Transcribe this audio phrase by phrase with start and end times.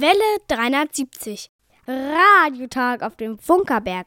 [0.00, 1.50] Welle 370.
[1.88, 4.06] Radiotag auf dem Funkerberg.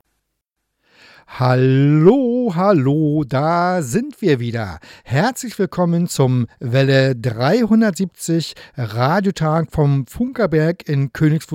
[1.27, 4.79] Hallo, hallo, da sind wir wieder.
[5.03, 11.47] Herzlich willkommen zum Welle 370 Radiotag vom Funkerberg in Königs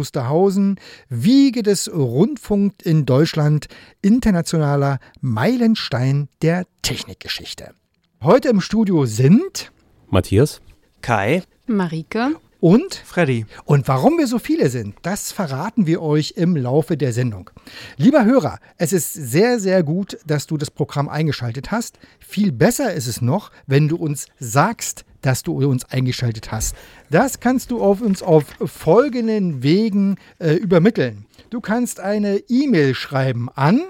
[1.09, 3.69] Wiege des Rundfunk in Deutschland,
[4.03, 7.73] internationaler Meilenstein der Technikgeschichte.
[8.23, 9.73] Heute im Studio sind
[10.11, 10.61] Matthias,
[11.01, 13.47] Kai, Marike und Freddy.
[13.65, 17.51] Und warum wir so viele sind, das verraten wir euch im Laufe der Sendung.
[17.97, 21.99] Lieber Hörer, es ist sehr, sehr gut, dass du das Programm eingeschaltet hast.
[22.19, 26.77] Viel besser ist es noch, wenn du uns sagst, dass du uns eingeschaltet hast.
[27.11, 31.27] Das kannst du auf uns auf folgenden Wegen äh, übermitteln.
[31.51, 33.83] Du kannst eine E-Mail schreiben an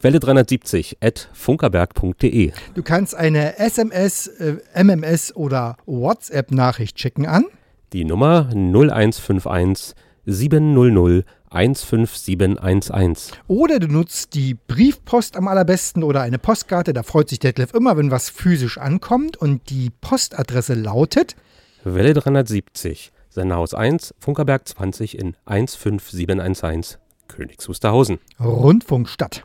[0.00, 2.52] Welle 370 at funkerberg.de.
[2.74, 7.46] Du kannst eine SMS, äh, MMS oder WhatsApp-Nachricht schicken an
[7.92, 9.94] die Nummer 0151
[10.26, 13.32] 700 15711.
[13.46, 16.92] Oder du nutzt die Briefpost am allerbesten oder eine Postkarte.
[16.92, 19.36] Da freut sich Detlef immer, wenn was physisch ankommt.
[19.36, 21.36] Und die Postadresse lautet
[21.84, 28.18] Welle 370, Senderhaus 1, Funkerberg 20 in 15711, Königs Wusterhausen.
[28.40, 29.44] Rundfunkstadt.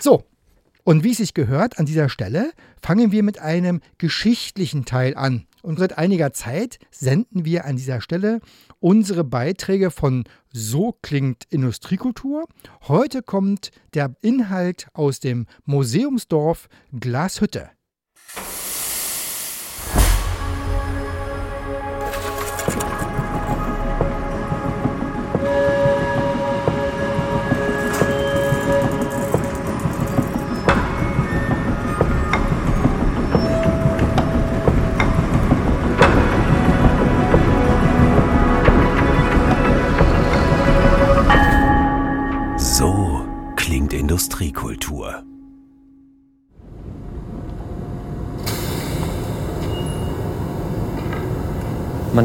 [0.00, 0.22] So,
[0.84, 5.46] und wie es sich gehört, an dieser Stelle fangen wir mit einem geschichtlichen Teil an.
[5.62, 8.40] Und seit einiger Zeit senden wir an dieser Stelle
[8.80, 12.46] unsere Beiträge von So klingt Industriekultur.
[12.88, 17.70] Heute kommt der Inhalt aus dem Museumsdorf Glashütte.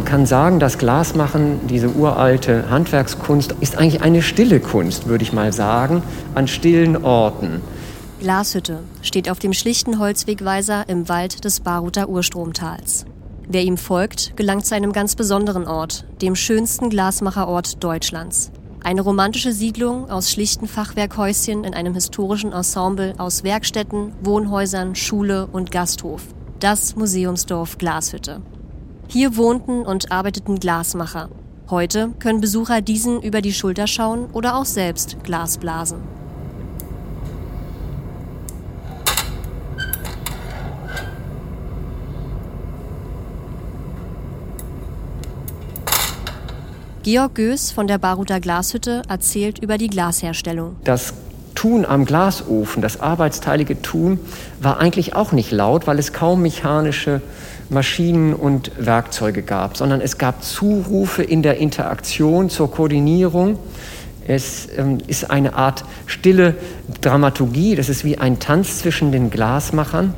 [0.07, 5.51] Kann sagen, das Glasmachen, diese uralte Handwerkskunst, ist eigentlich eine stille Kunst, würde ich mal
[5.51, 6.01] sagen,
[6.33, 7.61] an stillen Orten.
[8.21, 13.05] Glashütte steht auf dem schlichten Holzwegweiser im Wald des Baruter Urstromtals.
[13.49, 18.51] Wer ihm folgt, gelangt zu einem ganz besonderen Ort, dem schönsten Glasmacherort Deutschlands.
[18.83, 25.71] Eine romantische Siedlung aus schlichten Fachwerkhäuschen in einem historischen Ensemble aus Werkstätten, Wohnhäusern, Schule und
[25.71, 26.21] Gasthof.
[26.59, 28.41] Das Museumsdorf Glashütte.
[29.09, 31.29] Hier wohnten und arbeiteten Glasmacher.
[31.69, 35.99] Heute können Besucher diesen über die Schulter schauen oder auch selbst Glas blasen.
[47.03, 50.75] Georg Göß von der Baruter Glashütte erzählt über die Glasherstellung.
[50.83, 51.13] Das
[51.55, 54.19] Tun am Glasofen, das arbeitsteilige Tun,
[54.59, 57.21] war eigentlich auch nicht laut, weil es kaum mechanische
[57.69, 63.59] Maschinen und Werkzeuge gab, sondern es gab Zurufe in der Interaktion zur Koordinierung.
[64.27, 66.55] Es ähm, ist eine Art stille
[67.01, 70.13] Dramaturgie, das ist wie ein Tanz zwischen den Glasmachern.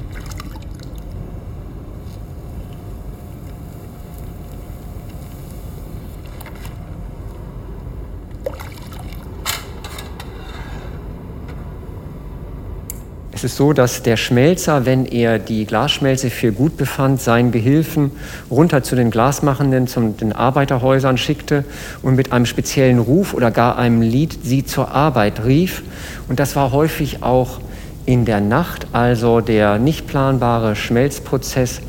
[13.39, 18.11] Es ist so, dass der Schmelzer, wenn er die Glasschmelze für gut befand, seinen Gehilfen
[18.51, 21.63] runter zu den Glasmachenden, zu den Arbeiterhäusern schickte
[22.01, 25.83] und mit einem speziellen Ruf oder gar einem Lied sie zur Arbeit rief.
[26.27, 27.61] Und das war häufig auch
[28.05, 31.79] in der Nacht, also der nicht planbare Schmelzprozess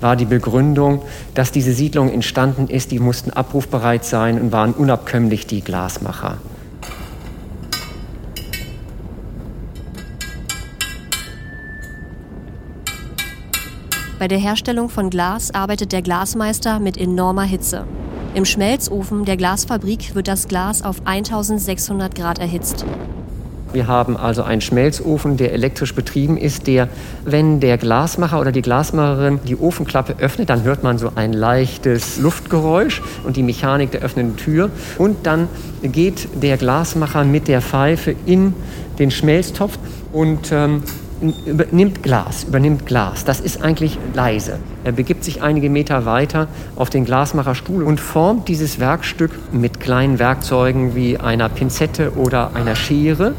[0.00, 1.02] war die Begründung,
[1.34, 2.92] dass diese Siedlung entstanden ist.
[2.92, 6.38] Die mussten abrufbereit sein und waren unabkömmlich die Glasmacher.
[14.20, 17.86] Bei der Herstellung von Glas arbeitet der Glasmeister mit enormer Hitze.
[18.34, 22.84] Im Schmelzofen der Glasfabrik wird das Glas auf 1600 Grad erhitzt.
[23.72, 26.90] Wir haben also einen Schmelzofen, der elektrisch betrieben ist, der,
[27.24, 32.18] wenn der Glasmacher oder die Glasmacherin die Ofenklappe öffnet, dann hört man so ein leichtes
[32.18, 34.68] Luftgeräusch und die Mechanik der öffnenden Tür.
[34.98, 35.48] Und dann
[35.80, 38.52] geht der Glasmacher mit der Pfeife in
[38.98, 39.78] den Schmelztopf
[40.12, 40.82] und ähm,
[41.20, 43.24] übernimmt Glas, übernimmt Glas.
[43.24, 44.58] Das ist eigentlich leise.
[44.84, 50.18] Er begibt sich einige Meter weiter auf den Glasmacherstuhl und formt dieses Werkstück mit kleinen
[50.18, 53.34] Werkzeugen wie einer Pinzette oder einer Schere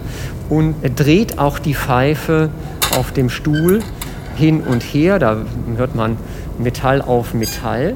[0.49, 2.49] und dreht auch die Pfeife
[2.97, 3.81] auf dem Stuhl
[4.35, 5.17] hin und her.
[5.17, 5.37] Da
[5.75, 6.17] hört man
[6.59, 7.95] Metall auf Metall.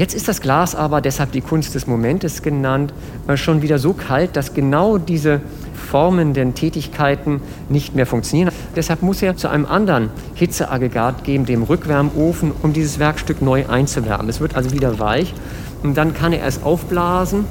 [0.00, 2.94] Jetzt ist das Glas aber, deshalb die Kunst des Momentes genannt,
[3.28, 5.42] äh, schon wieder so kalt, dass genau diese
[5.90, 8.50] formenden Tätigkeiten nicht mehr funktionieren.
[8.76, 14.28] Deshalb muss er zu einem anderen Hitzeaggregat geben, dem Rückwärmofen, um dieses Werkstück neu einzuwärmen.
[14.28, 15.34] Es wird also wieder weich
[15.82, 17.44] und dann kann er es aufblasen.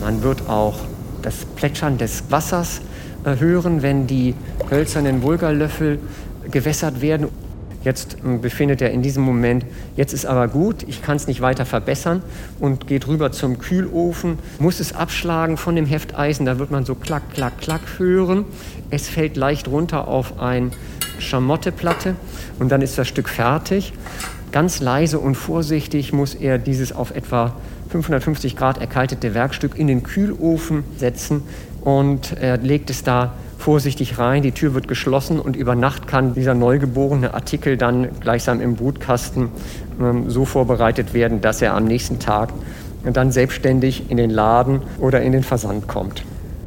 [0.00, 0.78] Man wird auch
[1.22, 2.80] das Plätschern des Wassers
[3.24, 4.34] hören, wenn die
[4.70, 5.98] hölzernen Vulgarlöffel
[6.50, 7.26] gewässert werden.
[7.82, 9.64] Jetzt ähm, befindet er in diesem Moment,
[9.96, 12.22] jetzt ist aber gut, ich kann es nicht weiter verbessern
[12.58, 16.94] und geht rüber zum Kühlofen, muss es abschlagen von dem Hefteisen, da wird man so
[16.94, 18.44] klack, klack, klack hören.
[18.90, 20.70] Es fällt leicht runter auf eine
[21.18, 22.16] Schamotteplatte
[22.58, 23.92] und dann ist das Stück fertig.
[24.52, 27.54] Ganz leise und vorsichtig muss er dieses auf etwa
[27.90, 31.42] 550 Grad erkaltete Werkstück in den Kühlofen setzen
[31.82, 36.34] und er legt es da vorsichtig rein, die Tür wird geschlossen und über Nacht kann
[36.34, 39.48] dieser neugeborene Artikel dann gleichsam im Brutkasten
[40.00, 42.52] ähm, so vorbereitet werden, dass er am nächsten Tag
[43.04, 46.22] dann selbstständig in den Laden oder in den Versand kommt.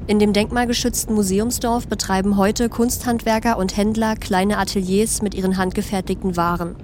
[0.05, 6.75] In dem denkmalgeschützten Museumsdorf betreiben heute Kunsthandwerker und Händler kleine Ateliers mit ihren handgefertigten Waren.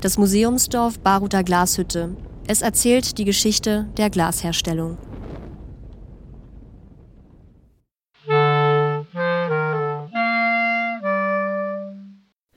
[0.00, 2.10] Das Museumsdorf Baruter Glashütte.
[2.46, 4.98] Es erzählt die Geschichte der Glasherstellung.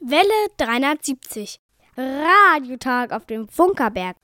[0.10, 1.60] Welle 370.
[1.98, 4.16] Radiotag auf dem Funkerberg.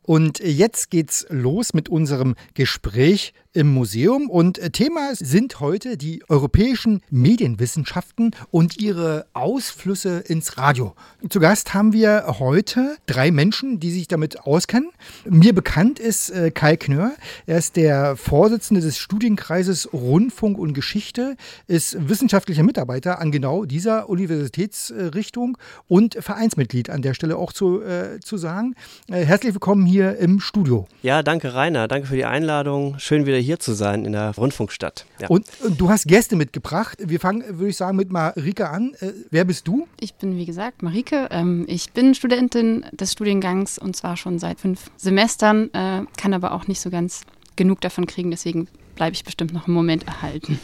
[0.00, 4.30] Und jetzt geht's los mit unserem Gespräch im Museum.
[4.30, 10.94] Und äh, Thema sind heute die europäischen Medienwissenschaften und ihre Ausflüsse ins Radio.
[11.28, 14.90] Zu Gast haben wir heute drei Menschen, die sich damit auskennen.
[15.28, 17.12] Mir bekannt ist äh, Kai Knör.
[17.46, 24.08] Er ist der Vorsitzende des Studienkreises Rundfunk und Geschichte, ist wissenschaftlicher Mitarbeiter an genau dieser
[24.08, 25.58] Universitätsrichtung
[25.88, 28.74] und Vereinsmitglied an der Stelle auch zu, äh, zu sagen.
[29.10, 30.86] Äh, herzlich willkommen hier im Studio.
[31.02, 32.98] Ja, danke Rainer, danke für die Einladung.
[32.98, 35.06] Schön wieder hier zu sein in der Rundfunkstadt.
[35.20, 35.28] Ja.
[35.28, 36.98] Und, und, du hast Gäste mitgebracht.
[37.00, 38.94] Wir fangen, würde ich sagen, mit Marike an.
[39.00, 39.86] Äh, wer bist du?
[40.00, 41.28] Ich bin, wie gesagt, Marike.
[41.30, 46.52] Ähm, ich bin Studentin des Studiengangs und zwar schon seit fünf Semestern, äh, kann aber
[46.52, 47.22] auch nicht so ganz
[47.56, 48.30] genug davon kriegen.
[48.30, 50.58] Deswegen bleibe ich bestimmt noch einen Moment erhalten.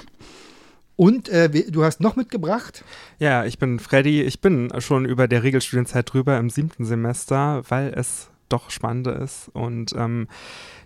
[0.96, 2.84] Und äh, du hast noch mitgebracht?
[3.20, 4.22] Ja, ich bin Freddy.
[4.22, 9.48] Ich bin schon über der Regelstudienzeit drüber im siebten Semester, weil es doch spannender ist.
[9.52, 10.26] Und ähm,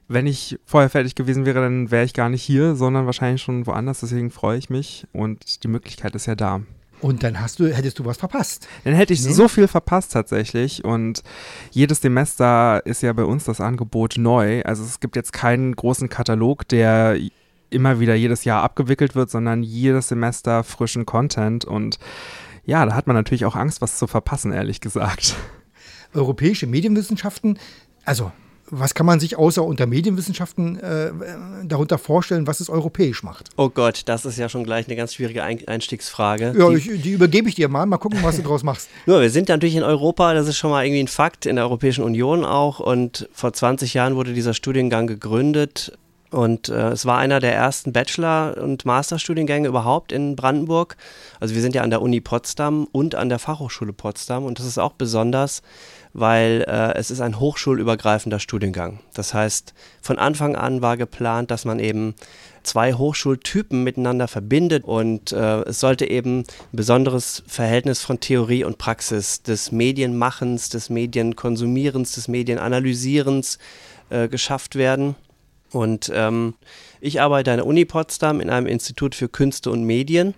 [0.08, 3.66] wenn ich vorher fertig gewesen wäre, dann wäre ich gar nicht hier, sondern wahrscheinlich schon
[3.66, 4.00] woanders.
[4.00, 6.60] Deswegen freue ich mich und die Möglichkeit ist ja da.
[7.02, 8.68] Und dann hast du, hättest du was verpasst.
[8.84, 9.32] Dann hätte ich nee.
[9.32, 10.84] so viel verpasst tatsächlich.
[10.84, 11.24] Und
[11.72, 14.62] jedes Semester ist ja bei uns das Angebot neu.
[14.62, 17.18] Also es gibt jetzt keinen großen Katalog, der
[17.70, 21.64] immer wieder jedes Jahr abgewickelt wird, sondern jedes Semester frischen Content.
[21.64, 21.98] Und
[22.64, 25.34] ja, da hat man natürlich auch Angst, was zu verpassen, ehrlich gesagt.
[26.14, 27.58] Europäische Medienwissenschaften,
[28.04, 28.30] also
[28.74, 31.12] was kann man sich außer unter Medienwissenschaften äh,
[31.64, 33.50] darunter vorstellen, was es europäisch macht?
[33.58, 36.54] Oh Gott, das ist ja schon gleich eine ganz schwierige Einstiegsfrage.
[36.56, 37.84] Ja, die, ich, die übergebe ich dir mal.
[37.84, 38.88] Mal gucken, was du draus machst.
[39.06, 41.66] Nur, wir sind natürlich in Europa, das ist schon mal irgendwie ein Fakt, in der
[41.66, 42.80] Europäischen Union auch.
[42.80, 45.92] Und vor 20 Jahren wurde dieser Studiengang gegründet.
[46.30, 50.96] Und äh, es war einer der ersten Bachelor- und Masterstudiengänge überhaupt in Brandenburg.
[51.40, 54.46] Also wir sind ja an der Uni Potsdam und an der Fachhochschule Potsdam.
[54.46, 55.60] Und das ist auch besonders,
[56.14, 59.00] weil äh, es ist ein hochschulübergreifender Studiengang.
[59.14, 62.14] Das heißt, von Anfang an war geplant, dass man eben
[62.62, 68.78] zwei Hochschultypen miteinander verbindet und äh, es sollte eben ein besonderes Verhältnis von Theorie und
[68.78, 73.58] Praxis des Medienmachens, des Medienkonsumierens, des Medienanalysierens
[74.10, 75.16] äh, geschafft werden.
[75.72, 76.54] Und ähm,
[77.00, 80.34] ich arbeite an der Uni Potsdam in einem Institut für Künste und Medien.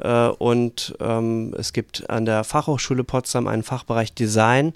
[0.00, 4.72] Äh, und ähm, es gibt an der Fachhochschule Potsdam einen Fachbereich Design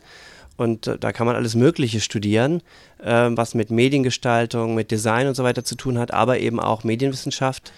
[0.61, 2.63] und äh, da kann man alles Mögliche studieren,
[3.03, 6.85] äh, was mit Mediengestaltung, mit Design und so weiter zu tun hat, aber eben auch
[6.85, 7.73] Medienwissenschaft.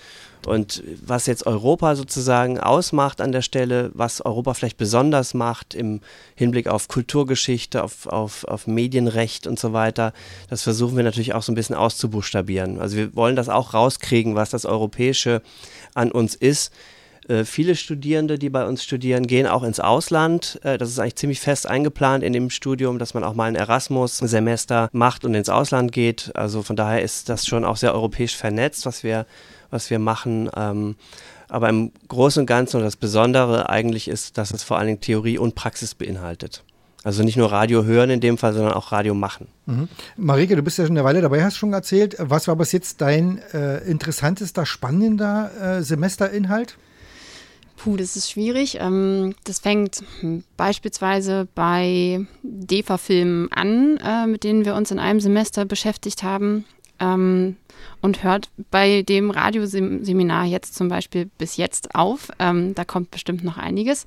[0.45, 6.01] Und was jetzt Europa sozusagen ausmacht an der Stelle, was Europa vielleicht besonders macht im
[6.35, 10.13] Hinblick auf Kulturgeschichte, auf, auf, auf Medienrecht und so weiter,
[10.51, 12.81] das versuchen wir natürlich auch so ein bisschen auszubuchstabieren.
[12.81, 15.43] Also wir wollen das auch rauskriegen, was das Europäische
[15.95, 16.73] an uns ist.
[17.29, 20.61] Äh, viele Studierende, die bei uns studieren, gehen auch ins Ausland.
[20.63, 23.55] Äh, das ist eigentlich ziemlich fest eingeplant in dem Studium, dass man auch mal ein
[23.55, 26.33] Erasmus-Semester macht und ins Ausland geht.
[26.35, 29.27] Also von daher ist das schon auch sehr europäisch vernetzt, was wir,
[29.71, 30.51] was wir machen.
[30.57, 30.97] Ähm,
[31.49, 35.01] aber im Großen und Ganzen und das Besondere eigentlich ist, dass es vor allen Dingen
[35.01, 36.65] Theorie und Praxis beinhaltet.
[37.05, 39.49] Also nicht nur Radio hören in dem Fall, sondern auch Radio machen.
[39.67, 39.89] Mhm.
[40.17, 42.17] Marike, du bist ja schon eine Weile dabei, hast schon erzählt.
[42.19, 46.79] Was war bis jetzt dein äh, interessantester, spannender äh, Semesterinhalt?
[47.83, 48.79] Puh, das ist schwierig.
[48.81, 55.19] Ähm, das fängt hm, beispielsweise bei DEFA-Filmen an, äh, mit denen wir uns in einem
[55.19, 56.65] Semester beschäftigt haben.
[57.01, 57.57] Ähm,
[58.01, 62.31] und hört bei dem Radioseminar jetzt zum Beispiel bis jetzt auf.
[62.39, 64.05] Ähm, da kommt bestimmt noch einiges.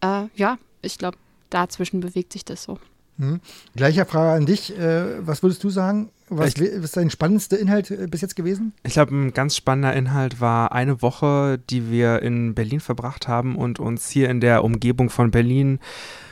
[0.00, 1.18] Äh, ja, ich glaube,
[1.50, 2.78] dazwischen bewegt sich das so.
[3.18, 3.40] Hm.
[3.74, 4.78] Gleicher Frage an dich.
[4.78, 6.10] Äh, was würdest du sagen?
[6.30, 8.72] Was Ich- ist dein spannendster Inhalt äh, bis jetzt gewesen?
[8.82, 13.56] Ich glaube, ein ganz spannender Inhalt war eine Woche, die wir in Berlin verbracht haben
[13.56, 15.78] und uns hier in der Umgebung von Berlin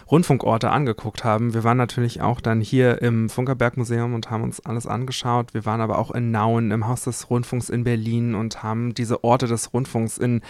[0.08, 1.52] Rundfunkorte angeguckt haben.
[1.52, 5.52] Wir waren natürlich auch dann hier im Funkerberg-Museum und haben uns alles angeschaut.
[5.52, 9.24] Wir waren aber auch in Nauen im Haus des Rundfunks in Berlin und haben diese
[9.24, 10.42] Orte des Rundfunks in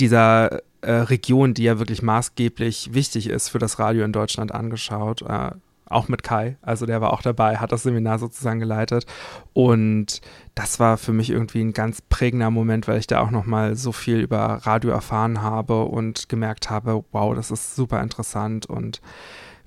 [0.00, 5.20] dieser äh, Region, die ja wirklich maßgeblich wichtig ist für das Radio in Deutschland, angeschaut.
[5.22, 5.50] Äh,
[5.88, 9.06] auch mit Kai, also der war auch dabei, hat das Seminar sozusagen geleitet.
[9.52, 10.20] Und
[10.54, 13.92] das war für mich irgendwie ein ganz prägender Moment, weil ich da auch nochmal so
[13.92, 19.00] viel über Radio erfahren habe und gemerkt habe, wow, das ist super interessant und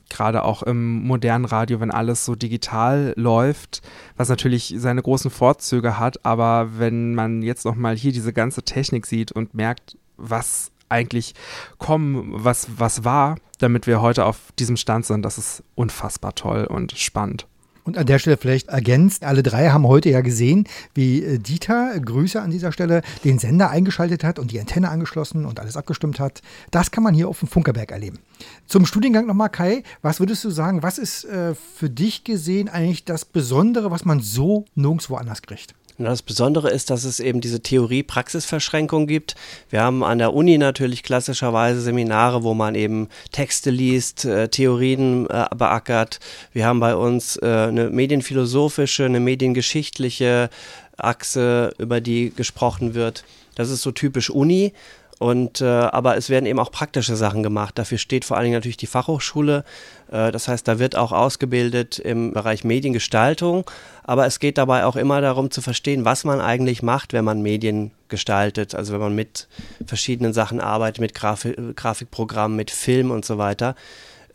[0.10, 3.82] gerade auch im modernen Radio, wenn alles so digital läuft,
[4.18, 9.06] was natürlich seine großen Vorzüge hat, aber wenn man jetzt nochmal hier diese ganze Technik
[9.06, 11.34] sieht und merkt, was eigentlich
[11.78, 16.66] kommen, was, was war, damit wir heute auf diesem Stand sind, das ist unfassbar toll
[16.66, 17.46] und spannend.
[17.90, 22.00] Und an der Stelle vielleicht ergänzt, alle drei haben heute ja gesehen, wie äh, Dieter,
[22.00, 26.20] Grüße an dieser Stelle, den Sender eingeschaltet hat und die Antenne angeschlossen und alles abgestimmt
[26.20, 26.44] hat.
[26.70, 28.20] Das kann man hier auf dem Funkerberg erleben.
[28.68, 33.06] Zum Studiengang nochmal, Kai, was würdest du sagen, was ist äh, für dich gesehen eigentlich
[33.06, 35.74] das Besondere, was man so nirgendwo anders kriegt?
[36.00, 39.36] Und das Besondere ist, dass es eben diese Theorie-Praxis-Verschränkung gibt.
[39.70, 45.30] Wir haben an der Uni natürlich klassischerweise Seminare, wo man eben Texte liest, äh, Theorien
[45.30, 46.22] äh, beackert.
[46.54, 50.50] Wir haben bei uns äh, eine medienphilosophische, eine mediengeschichtliche
[50.96, 53.26] Achse, über die gesprochen wird.
[53.56, 54.72] Das ist so typisch Uni.
[55.20, 57.78] Und äh, aber es werden eben auch praktische Sachen gemacht.
[57.78, 59.66] Dafür steht vor allen Dingen natürlich die Fachhochschule.
[60.10, 63.70] Äh, das heißt, da wird auch ausgebildet im Bereich Mediengestaltung.
[64.04, 67.42] Aber es geht dabei auch immer darum zu verstehen, was man eigentlich macht, wenn man
[67.42, 68.76] Medien gestaltet.
[68.76, 69.50] Also wenn man mit
[69.86, 73.76] verschiedenen Sachen arbeitet, mit Grafi Grafikprogrammen, mit Film und so weiter.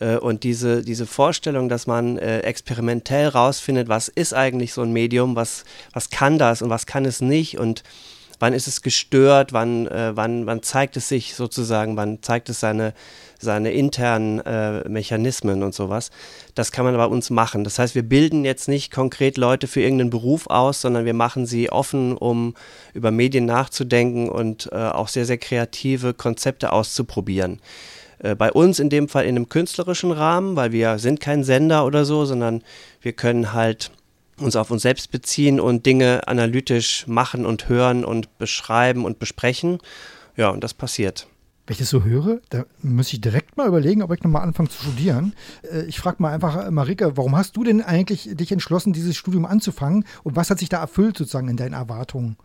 [0.01, 4.93] Äh, Und diese, diese Vorstellung, dass man äh, experimentell rausfindet, was ist eigentlich so ein
[4.93, 5.65] Medium, was,
[5.95, 7.83] was kann das und was kann es nicht und
[8.41, 12.61] wann ist es gestört, wann, äh, wann, wann zeigt es sich sozusagen, wann zeigt es
[12.61, 12.95] seine,
[13.39, 16.11] seine internen äh, Mechanismen und sowas.
[16.55, 17.65] Das kann man bei uns machen.
[17.65, 21.47] Das heißt, wir bilden jetzt nicht konkret Leute für irgendeinen Beruf aus, sondern wir machen
[21.47, 22.55] sie offen, um
[22.93, 27.61] über Medien nachzudenken und äh, auch sehr, sehr kreative Konzepte auszuprobieren.
[28.19, 31.85] Äh, bei uns in dem Fall in einem künstlerischen Rahmen, weil wir sind kein Sender
[31.85, 32.63] oder so, sondern
[33.01, 33.91] wir können halt
[34.39, 39.79] uns auf uns selbst beziehen und Dinge analytisch machen und hören und beschreiben und besprechen.
[40.37, 41.29] Ja, und das passiert.
[41.67, 44.69] Wenn ich das so höre, da muss ich direkt mal überlegen, ob ich nochmal anfange
[44.69, 45.35] zu studieren.
[45.63, 49.17] Äh, Ich frage mal einfach, äh, Marike, warum hast du denn eigentlich dich entschlossen, dieses
[49.17, 50.05] Studium anzufangen?
[50.25, 52.37] Und was hat sich da erfüllt sozusagen in deinen Erwartungen?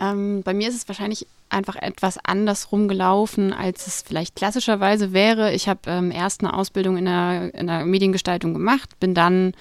[0.00, 5.52] Ähm, bei mir ist es wahrscheinlich einfach etwas andersrum gelaufen, als es vielleicht klassischerweise wäre.
[5.52, 9.52] Ich habe ähm, erst eine Ausbildung in der, in der Mediengestaltung gemacht, bin dann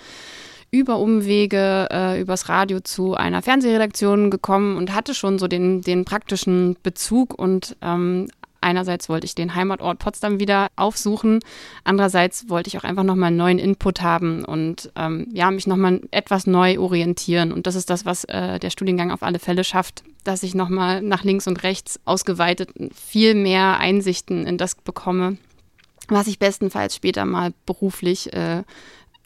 [0.71, 6.05] über Umwege äh, übers Radio zu einer Fernsehredaktion gekommen und hatte schon so den, den
[6.05, 8.27] praktischen Bezug und ähm,
[8.63, 11.39] Einerseits wollte ich den Heimatort Potsdam wieder aufsuchen,
[11.83, 16.01] andererseits wollte ich auch einfach nochmal einen neuen Input haben und ähm, ja, mich nochmal
[16.11, 17.51] etwas neu orientieren.
[17.51, 21.01] Und das ist das, was äh, der Studiengang auf alle Fälle schafft, dass ich nochmal
[21.01, 25.37] nach links und rechts ausgeweitet viel mehr Einsichten in das bekomme,
[26.07, 28.61] was ich bestenfalls später mal beruflich äh,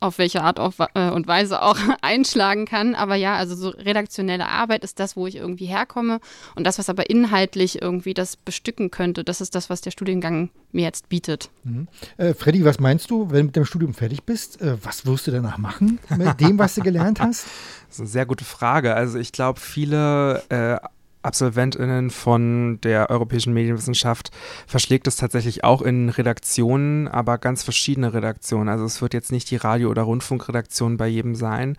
[0.05, 2.95] auf welche Art auf, äh, und Weise auch einschlagen kann.
[2.95, 6.19] Aber ja, also so redaktionelle Arbeit ist das, wo ich irgendwie herkomme.
[6.55, 10.49] Und das, was aber inhaltlich irgendwie das bestücken könnte, das ist das, was der Studiengang
[10.71, 11.49] mir jetzt bietet.
[11.63, 11.87] Mhm.
[12.17, 14.61] Äh, Freddy, was meinst du, wenn du mit dem Studium fertig bist?
[14.61, 17.45] Äh, was wirst du danach machen mit dem, was du gelernt hast?
[17.87, 18.93] Das ist eine sehr gute Frage.
[18.95, 20.77] Also ich glaube, viele äh,
[21.25, 24.31] AbsolventInnen von der europäischen Medienwissenschaft
[24.67, 28.69] verschlägt es tatsächlich auch in Redaktionen, aber ganz verschiedene Redaktionen.
[28.69, 31.77] Also es wird jetzt nicht die Radio- oder Rundfunkredaktion bei jedem sein,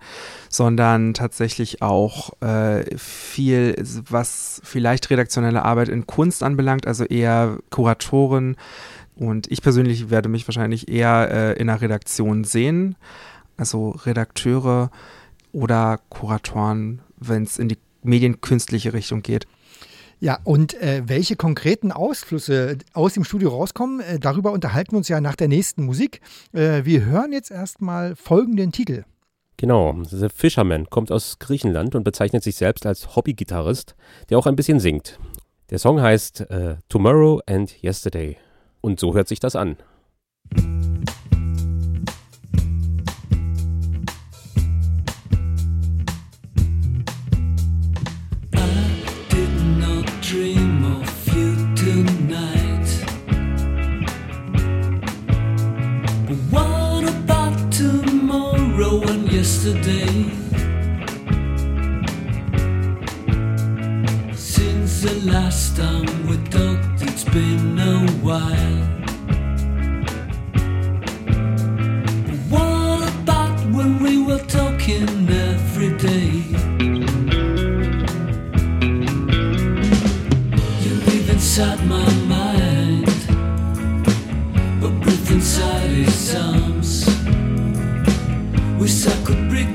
[0.49, 3.75] sondern tatsächlich auch äh, viel,
[4.09, 8.57] was vielleicht redaktionelle Arbeit in Kunst anbelangt, also eher Kuratoren.
[9.15, 12.95] Und ich persönlich werde mich wahrscheinlich eher äh, in einer Redaktion sehen,
[13.57, 14.91] also Redakteure
[15.51, 19.47] oder Kuratoren, wenn es in die medienkünstliche Richtung geht.
[20.19, 25.09] Ja, und äh, welche konkreten Ausflüsse aus dem Studio rauskommen, äh, darüber unterhalten wir uns
[25.09, 26.21] ja nach der nächsten Musik.
[26.53, 29.03] Äh, wir hören jetzt erstmal folgenden Titel.
[29.57, 33.95] Genau, The Fisherman kommt aus Griechenland und bezeichnet sich selbst als Hobbygitarrist,
[34.29, 35.19] der auch ein bisschen singt.
[35.69, 38.37] Der Song heißt äh, Tomorrow and Yesterday.
[38.81, 39.77] Und so hört sich das an.
[40.51, 40.76] yesterday.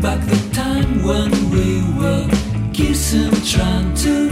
[0.02, 2.28] Back the time when we were
[2.72, 4.31] kissing, trying to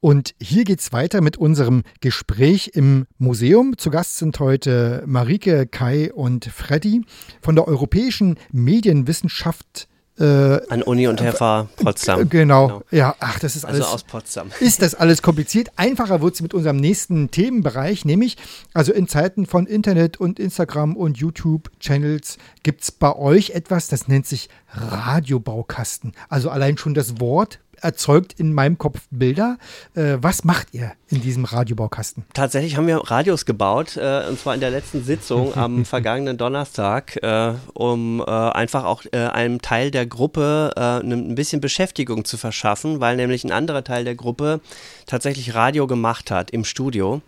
[0.00, 3.76] Und hier geht's weiter mit unserem Gespräch im Museum.
[3.76, 7.02] Zu Gast sind heute Marike, Kai und Freddy
[7.42, 9.88] von der Europäischen Medienwissenschaft.
[10.18, 10.24] Äh,
[10.70, 12.22] An Uni und FH Potsdam.
[12.22, 12.82] Äh, genau.
[12.90, 13.82] ja, ach, das ist alles.
[13.82, 14.50] Also aus Potsdam.
[14.60, 15.68] Ist das alles kompliziert?
[15.76, 18.38] Einfacher wird es mit unserem nächsten Themenbereich, nämlich,
[18.72, 24.08] also in Zeiten von Internet und Instagram und YouTube-Channels gibt es bei euch etwas, das
[24.08, 26.12] nennt sich Radiobaukasten.
[26.30, 29.58] Also allein schon das Wort erzeugt in meinem Kopf Bilder.
[29.94, 32.24] Äh, was macht ihr in diesem Radiobaukasten?
[32.32, 37.16] Tatsächlich haben wir Radios gebaut, äh, und zwar in der letzten Sitzung am vergangenen Donnerstag,
[37.22, 42.36] äh, um äh, einfach auch äh, einem Teil der Gruppe äh, ein bisschen Beschäftigung zu
[42.36, 44.60] verschaffen, weil nämlich ein anderer Teil der Gruppe
[45.06, 47.22] tatsächlich Radio gemacht hat im Studio.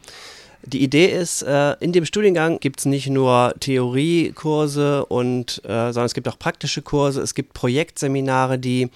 [0.64, 6.28] Die Idee ist, in dem Studiengang gibt es nicht nur Theoriekurse und, sondern es gibt
[6.28, 8.88] auch praktische Kurse, es gibt Projektseminare, die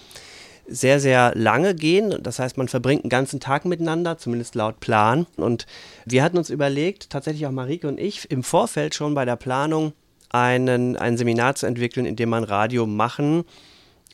[0.68, 2.14] sehr, sehr lange gehen.
[2.22, 5.26] Das heißt, man verbringt einen ganzen Tag miteinander, zumindest laut Plan.
[5.36, 5.66] Und
[6.04, 9.92] wir hatten uns überlegt, tatsächlich auch Marike und ich, im Vorfeld schon bei der Planung
[10.30, 13.44] einen, ein Seminar zu entwickeln, in dem man Radio machen,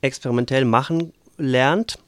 [0.01, 1.99] experimentell machen lernt.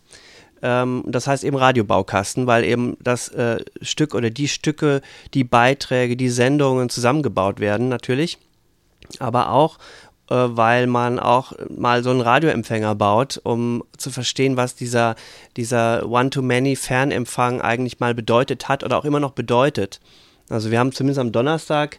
[0.62, 5.00] Ähm, das heißt eben Radiobaukasten, weil eben das äh, Stück oder die Stücke,
[5.34, 8.38] die Beiträge, die Sendungen zusammengebaut werden natürlich.
[9.18, 9.78] Aber auch
[10.28, 15.16] weil man auch mal so einen Radioempfänger baut, um zu verstehen, was dieser,
[15.56, 20.00] dieser One-to-Many-Fernempfang eigentlich mal bedeutet hat oder auch immer noch bedeutet.
[20.48, 21.98] Also wir haben zumindest am Donnerstag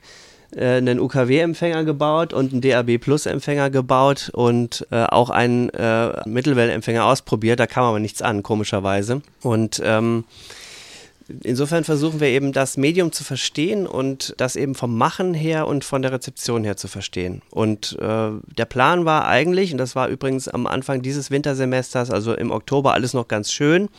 [0.56, 7.60] äh, einen UKW-Empfänger gebaut und einen DAB-Plus-Empfänger gebaut und äh, auch einen äh, Mittelwellenempfänger ausprobiert.
[7.60, 9.22] Da kam aber nichts an, komischerweise.
[9.42, 10.26] Und ähm,
[11.44, 15.84] insofern versuchen wir eben das Medium zu verstehen und das eben vom Machen her und
[15.84, 17.42] von der Rezeption her zu verstehen.
[17.50, 22.34] Und äh, der Plan war eigentlich, und das war übrigens am Anfang dieses Wintersemesters, also
[22.34, 23.90] im Oktober alles noch ganz schön,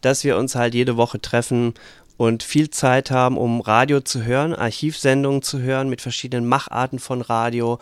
[0.00, 1.74] dass wir uns halt jede Woche treffen
[2.16, 7.22] und viel Zeit haben, um Radio zu hören, Archivsendungen zu hören mit verschiedenen Macharten von
[7.22, 7.78] Radio,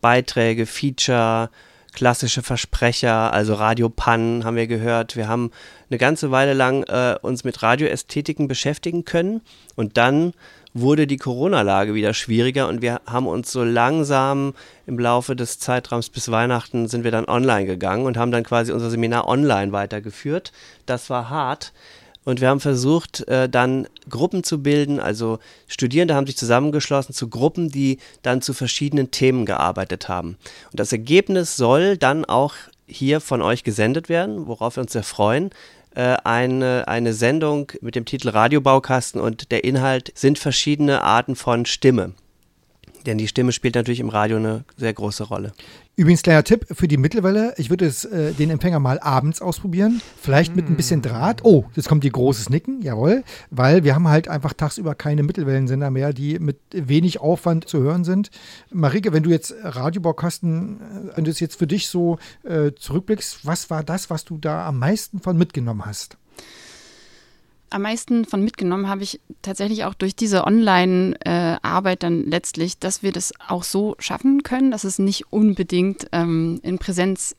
[0.00, 1.50] Beiträge, Feature,
[1.94, 5.16] klassische Versprecher, also Radiopannen haben wir gehört.
[5.16, 5.50] Wir haben
[5.88, 9.40] eine ganze Weile lang äh, uns mit Radioästhetiken beschäftigen können
[9.76, 10.32] und dann
[10.74, 14.54] wurde die Corona-Lage wieder schwieriger und wir haben uns so langsam
[14.86, 18.72] im Laufe des Zeitraums bis Weihnachten sind wir dann online gegangen und haben dann quasi
[18.72, 20.52] unser Seminar online weitergeführt.
[20.84, 21.72] Das war hart.
[22.24, 24.98] Und wir haben versucht, äh, dann Gruppen zu bilden.
[24.98, 30.36] Also Studierende haben sich zusammengeschlossen zu Gruppen, die dann zu verschiedenen Themen gearbeitet haben.
[30.70, 32.54] Und das Ergebnis soll dann auch
[32.86, 35.50] hier von euch gesendet werden, worauf wir uns sehr freuen.
[35.94, 41.66] Äh, eine, eine Sendung mit dem Titel Radiobaukasten und der Inhalt sind verschiedene Arten von
[41.66, 42.14] Stimme.
[43.06, 45.52] Denn die Stimme spielt natürlich im Radio eine sehr große Rolle.
[45.96, 47.54] Übrigens, kleiner Tipp für die Mittelwelle.
[47.56, 50.00] Ich würde es, äh, den Empfänger mal abends ausprobieren.
[50.20, 51.44] Vielleicht mit ein bisschen Draht.
[51.44, 53.22] Oh, jetzt kommt die großes Nicken, jawohl.
[53.50, 58.02] Weil wir haben halt einfach tagsüber keine Mittelwellensender mehr, die mit wenig Aufwand zu hören
[58.02, 58.30] sind.
[58.72, 63.46] Marike, wenn du jetzt Radiobaukasten, äh, wenn du es jetzt für dich so äh, zurückblickst,
[63.46, 66.16] was war das, was du da am meisten von mitgenommen hast?
[67.74, 73.10] Am meisten von mitgenommen habe ich tatsächlich auch durch diese Online-Arbeit dann letztlich, dass wir
[73.10, 77.34] das auch so schaffen können, dass es nicht unbedingt ähm, in Präsenz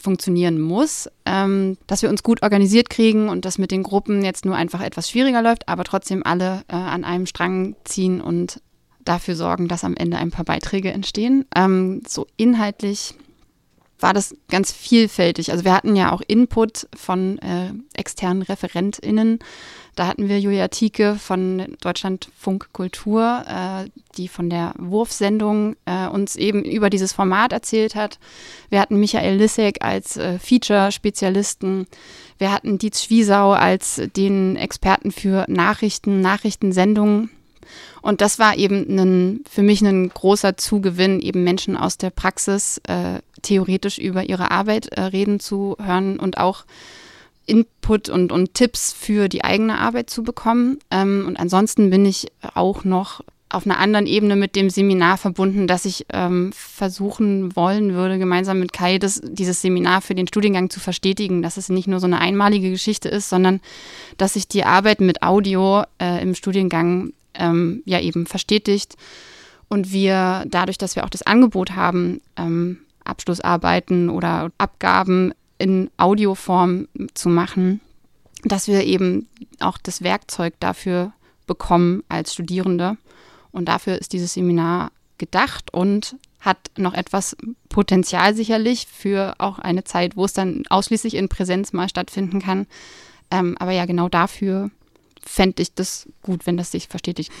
[0.00, 4.44] funktionieren muss, ähm, dass wir uns gut organisiert kriegen und das mit den Gruppen jetzt
[4.44, 8.60] nur einfach etwas schwieriger läuft, aber trotzdem alle äh, an einem Strang ziehen und
[9.04, 11.44] dafür sorgen, dass am Ende ein paar Beiträge entstehen.
[11.56, 13.14] Ähm, so inhaltlich
[14.02, 15.52] war das ganz vielfältig.
[15.52, 19.38] Also wir hatten ja auch Input von äh, externen ReferentInnen.
[19.94, 26.36] Da hatten wir Julia Tieke von Deutschlandfunk Kultur, äh, die von der Wurfsendung äh, uns
[26.36, 28.18] eben über dieses Format erzählt hat.
[28.70, 31.86] Wir hatten Michael Lissek als äh, Feature-Spezialisten.
[32.38, 37.30] Wir hatten Dietz Schwiesau als den Experten für Nachrichten, Nachrichtensendungen.
[38.02, 42.80] Und das war eben ein, für mich ein großer Zugewinn, eben Menschen aus der Praxis
[42.88, 46.64] äh, theoretisch über ihre Arbeit äh, reden zu hören und auch
[47.46, 50.78] Input und, und Tipps für die eigene Arbeit zu bekommen.
[50.90, 55.66] Ähm, und ansonsten bin ich auch noch auf einer anderen Ebene mit dem Seminar verbunden,
[55.66, 60.70] dass ich ähm, versuchen wollen würde, gemeinsam mit Kai das, dieses Seminar für den Studiengang
[60.70, 63.60] zu verstetigen, dass es nicht nur so eine einmalige Geschichte ist, sondern
[64.16, 68.96] dass sich die Arbeit mit Audio äh, im Studiengang ähm, ja eben verstetigt
[69.68, 76.88] und wir dadurch, dass wir auch das Angebot haben, ähm, Abschlussarbeiten oder Abgaben in Audioform
[77.14, 77.80] zu machen,
[78.44, 79.28] dass wir eben
[79.60, 81.12] auch das Werkzeug dafür
[81.46, 82.96] bekommen als Studierende.
[83.50, 87.36] Und dafür ist dieses Seminar gedacht und hat noch etwas
[87.68, 92.66] Potenzial sicherlich für auch eine Zeit, wo es dann ausschließlich in Präsenz mal stattfinden kann.
[93.30, 94.70] Ähm, aber ja, genau dafür
[95.24, 97.32] fände ich das gut, wenn das sich verstetigt.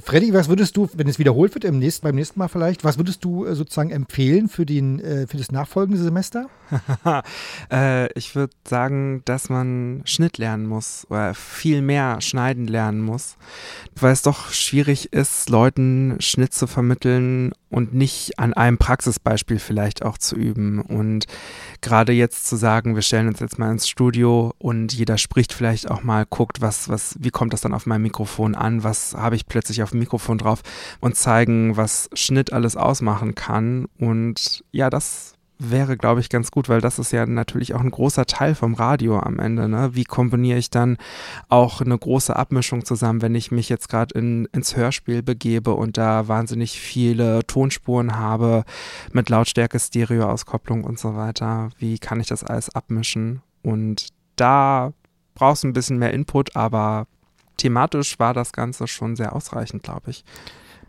[0.00, 2.96] Freddy, was würdest du, wenn es wiederholt wird im nächsten, beim nächsten Mal vielleicht, was
[2.96, 6.48] würdest du äh, sozusagen empfehlen für, den, äh, für das nachfolgende Semester?
[7.70, 13.36] äh, ich würde sagen, dass man Schnitt lernen muss oder viel mehr schneiden lernen muss,
[13.94, 20.04] weil es doch schwierig ist, Leuten Schnitt zu vermitteln und nicht an einem Praxisbeispiel vielleicht
[20.04, 20.80] auch zu üben.
[20.80, 21.24] Und
[21.80, 25.90] gerade jetzt zu sagen, wir stellen uns jetzt mal ins Studio und jeder spricht vielleicht
[25.90, 29.36] auch mal, guckt, was, was, wie kommt das dann auf meinem Mikrofon an, was habe
[29.36, 30.60] ich plötzlich auf dem Mikrofon drauf
[31.00, 33.86] und zeigen, was Schnitt alles ausmachen kann.
[33.98, 35.31] Und ja, das
[35.70, 38.74] wäre, glaube ich, ganz gut, weil das ist ja natürlich auch ein großer Teil vom
[38.74, 39.68] Radio am Ende.
[39.68, 39.94] Ne?
[39.94, 40.96] Wie komponiere ich dann
[41.48, 45.96] auch eine große Abmischung zusammen, wenn ich mich jetzt gerade in, ins Hörspiel begebe und
[45.98, 48.64] da wahnsinnig viele Tonspuren habe
[49.12, 51.70] mit Lautstärke, Stereoauskopplung und so weiter.
[51.78, 53.42] Wie kann ich das alles abmischen?
[53.62, 54.92] Und da
[55.34, 57.06] brauchst du ein bisschen mehr Input, aber
[57.56, 60.24] thematisch war das Ganze schon sehr ausreichend, glaube ich.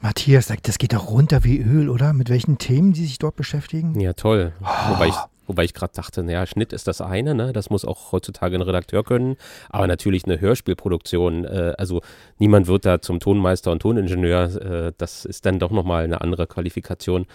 [0.04, 2.12] Matthias sagt, das geht doch runter wie Öl, oder?
[2.12, 3.98] Mit welchen Themen die sich dort beschäftigen?
[4.02, 4.52] Ja, toll.
[4.62, 4.66] Oh.
[4.90, 5.16] Wobei ich,
[5.48, 7.54] wobei ich gerade dachte, naja, Schnitt ist das eine, ne?
[7.54, 9.38] das muss auch heutzutage ein Redakteur können,
[9.70, 12.02] aber natürlich eine Hörspielproduktion, äh, also
[12.38, 16.48] niemand wird da zum Tonmeister und Toningenieur, äh, das ist dann doch nochmal eine andere
[16.48, 17.26] Qualifikation.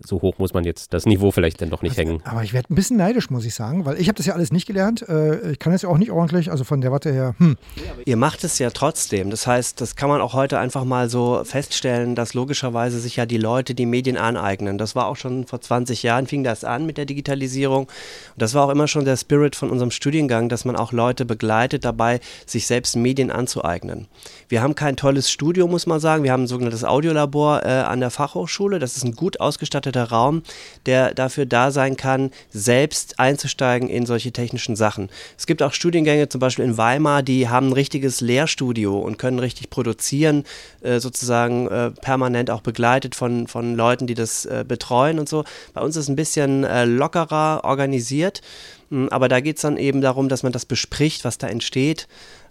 [0.00, 2.20] So hoch muss man jetzt das Niveau vielleicht dann doch nicht hängen.
[2.24, 4.52] Aber ich werde ein bisschen neidisch, muss ich sagen, weil ich habe das ja alles
[4.52, 5.08] nicht gelernt.
[5.08, 7.56] Äh, ich kann das ja auch nicht ordentlich, also von der Warte her, hm.
[8.04, 9.30] Ihr macht es ja trotzdem.
[9.30, 13.26] Das heißt, das kann man auch heute einfach mal so feststellen, dass logischerweise sich ja
[13.26, 14.78] die Leute die Medien aneignen.
[14.78, 17.84] Das war auch schon vor 20 Jahren, fing das an mit der Digitalisierung.
[17.84, 17.90] Und
[18.36, 21.84] das war auch immer schon der Spirit von unserem Studiengang, dass man auch Leute begleitet
[21.84, 24.08] dabei, sich selbst Medien anzueignen.
[24.48, 26.24] Wir haben kein tolles Studio, muss man sagen.
[26.24, 28.78] Wir haben ein sogenanntes Audiolabor äh, an der Fachhochschule.
[28.78, 29.40] Das ist ein gut
[29.88, 30.42] ausgestatteter Raum,
[30.86, 35.08] der dafür da sein kann, selbst einzusteigen in solche technischen Sachen.
[35.36, 39.38] Es gibt auch Studiengänge, zum Beispiel in Weimar, die haben ein richtiges Lehrstudio und können
[39.38, 40.44] richtig produzieren,
[40.82, 45.44] äh, sozusagen äh, permanent auch begleitet von, von Leuten, die das äh, betreuen und so.
[45.74, 48.40] Bei uns ist es ein bisschen lockerer organisiert.
[48.90, 52.08] Mm, Aber da geht es dann eben darum, dass man das bespricht, was da entsteht.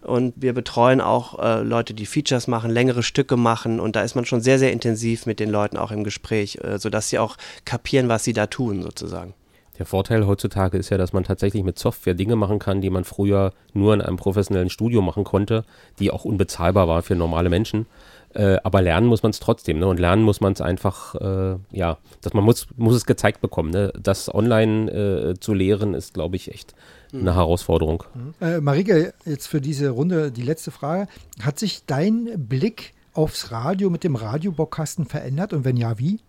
[0.08, 3.80] Und wir betreuen auch äh, Leute, die Features machen, längere Stücke machen.
[3.80, 6.80] Und da ist man schon sehr, sehr intensiv mit den Leuten auch im Gespräch, äh,
[6.80, 9.34] sodass sie auch kapieren, was sie da tun, sozusagen.
[9.78, 13.04] Der Vorteil heutzutage ist ja, dass man tatsächlich mit Software Dinge machen kann, die man
[13.04, 15.66] früher nur in einem professionellen Studio machen konnte,
[16.00, 17.86] die auch unbezahlbar waren für normale Menschen.
[18.34, 19.88] Äh, aber lernen muss man es trotzdem, ne?
[19.88, 23.70] Und lernen muss man es einfach, äh, ja, dass man muss, muss es gezeigt bekommen.
[23.70, 23.94] Ne?
[24.02, 26.76] Das online äh, zu lehren ist, glaube ich, echt
[27.14, 28.04] eine Herausforderung.
[28.42, 31.08] Äh, Marike, jetzt für diese Runde die letzte Frage.
[31.42, 36.20] Hat sich dein Blick aufs Radio mit dem Radiobockkasten verändert und wenn ja, wie?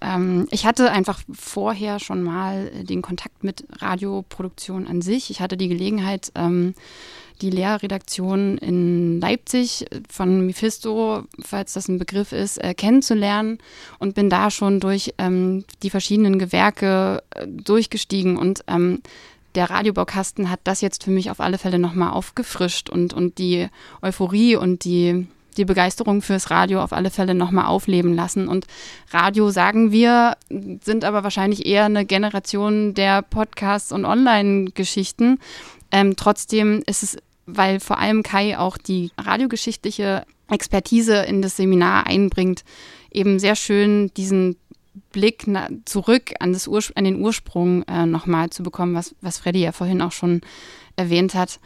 [0.00, 5.30] Ähm, ich hatte einfach vorher schon mal äh, den Kontakt mit Radioproduktion an sich.
[5.30, 6.74] Ich hatte die Gelegenheit, ähm,
[7.40, 13.58] die Lehrredaktion in Leipzig äh, von Mephisto, falls das ein Begriff ist, äh, kennenzulernen
[13.98, 18.64] und bin da schon durch ähm, die verschiedenen Gewerke durchgestiegen und
[19.54, 23.68] der Radiobaukasten hat das jetzt für mich auf alle Fälle nochmal aufgefrischt und, und die
[24.02, 25.26] Euphorie und die,
[25.58, 28.48] die Begeisterung fürs Radio auf alle Fälle nochmal aufleben lassen.
[28.48, 28.66] Und
[29.10, 35.38] Radio, sagen wir, sind aber wahrscheinlich eher eine Generation der Podcasts und Online-Geschichten.
[35.90, 37.16] Ähm, trotzdem ist es,
[37.46, 42.64] weil vor allem Kai auch die radiogeschichtliche Expertise in das Seminar einbringt,
[43.10, 44.56] eben sehr schön diesen
[45.12, 45.46] Blick
[45.84, 49.72] zurück an, das Urspr an den Ursprung äh, nochmal zu bekommen, was, was Freddy ja
[49.72, 50.40] vorhin auch schon
[50.96, 51.60] erwähnt hat.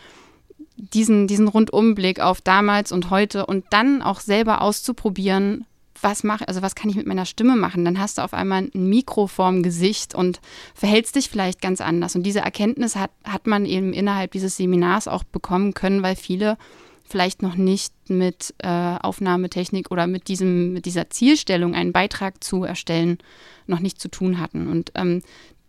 [0.77, 5.67] Diesen, diesen Rundumblick auf damals und heute und dann auch selber auszuprobieren,
[6.01, 7.85] was mache, also was kann ich mit meiner Stimme machen?
[7.85, 10.41] Dann hast du auf einmal ein Mikro vorm Gesicht und
[10.75, 12.17] verhältst dich vielleicht ganz anders.
[12.17, 16.59] Und diese Erkenntnis hat, hat man eben innerhalb dieses Seminars auch bekommen können, weil viele
[17.05, 22.65] vielleicht noch nicht mit äh, Aufnahmetechnik oder mit, diesem, mit dieser Zielstellung, einen Beitrag zu
[22.65, 23.19] erstellen,
[23.67, 24.69] noch nicht zu tun hatten.
[24.69, 25.23] Und ähm,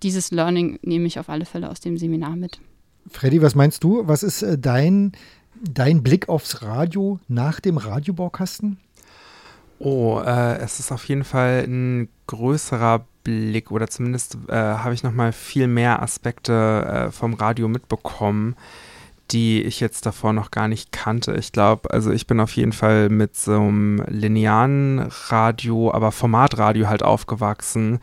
[0.03, 2.59] dieses Learning nehme ich auf alle Fälle aus dem Seminar mit.
[3.09, 4.07] Freddy, was meinst du?
[4.07, 5.11] Was ist äh, dein,
[5.61, 8.77] dein Blick aufs Radio nach dem Radiobaukasten?
[9.79, 15.03] Oh, äh, es ist auf jeden Fall ein größerer Blick oder zumindest äh, habe ich
[15.03, 18.55] noch mal viel mehr Aspekte äh, vom Radio mitbekommen,
[19.31, 21.33] die ich jetzt davor noch gar nicht kannte.
[21.35, 26.87] Ich glaube, also ich bin auf jeden Fall mit so einem linearen Radio, aber Formatradio
[26.87, 27.99] halt aufgewachsen.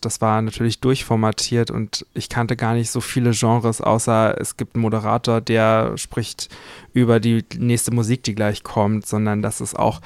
[0.00, 4.74] Das war natürlich durchformatiert und ich kannte gar nicht so viele Genres, außer es gibt
[4.74, 6.48] einen Moderator, der spricht
[6.92, 10.00] über die nächste Musik, die gleich kommt, sondern dass es auch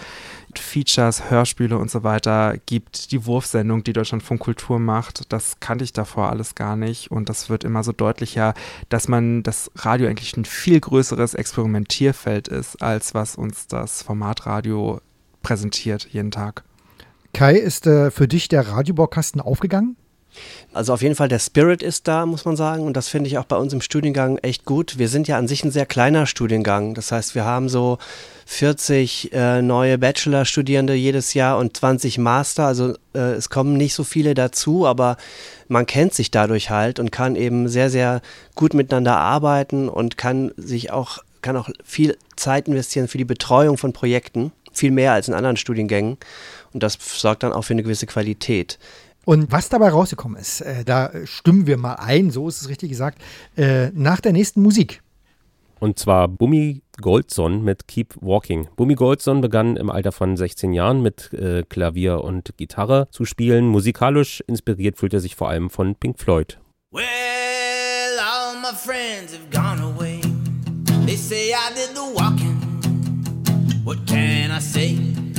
[0.55, 3.12] Features, Hörspiele und so weiter gibt.
[3.12, 7.11] Die Wurfsendung, die Deutschlandfunk Kultur macht, das kannte ich davor alles gar nicht.
[7.11, 8.55] Und das wird immer so deutlicher,
[8.88, 15.00] dass man das Radio eigentlich ein viel größeres Experimentierfeld ist, als was uns das Formatradio
[15.42, 16.64] präsentiert jeden Tag.
[17.33, 19.97] Kai, ist äh, für dich der Radiobaukasten aufgegangen?
[20.73, 22.85] Also auf jeden Fall der Spirit ist da, muss man sagen.
[22.85, 24.99] Und das finde ich auch bei uns im Studiengang echt gut.
[24.99, 26.95] Wir sind ja an sich ein sehr kleiner Studiengang.
[26.95, 27.99] Das heißt, wir haben so
[28.47, 32.66] 40 äh, neue Bachelor-Studierende jedes Jahr und 20 Master.
[32.66, 35.16] Also äh, es kommen nicht so viele dazu, aber
[35.68, 38.23] man kennt sich dadurch halt und kann eben sehr, sehr
[38.55, 43.77] gut miteinander arbeiten und kann sich auch, kann auch viel Zeit investieren für die Betreuung
[43.77, 44.53] von Projekten.
[44.75, 46.16] Viel mehr als in anderen Studiengängen.
[46.73, 48.79] Und das sorgt dann auch für eine gewisse Qualität.
[49.25, 52.91] Und was dabei rausgekommen ist, äh, da stimmen wir mal ein, so ist es richtig
[52.91, 53.23] gesagt,
[53.57, 55.01] äh, nach der nächsten Musik.
[55.79, 58.69] Und zwar Bummi Goldson mit Keep Walking.
[58.77, 63.67] Bummi Goldson begann im Alter von 16 Jahren mit äh, Klavier und Gitarre zu spielen.
[63.67, 66.59] Musikalisch inspiriert fühlt er sich vor allem von Pink Floyd.
[66.93, 67.03] Well,
[68.21, 70.21] all my friends have gone away.
[71.05, 72.61] They say I did the walking.
[73.85, 75.32] What can I say?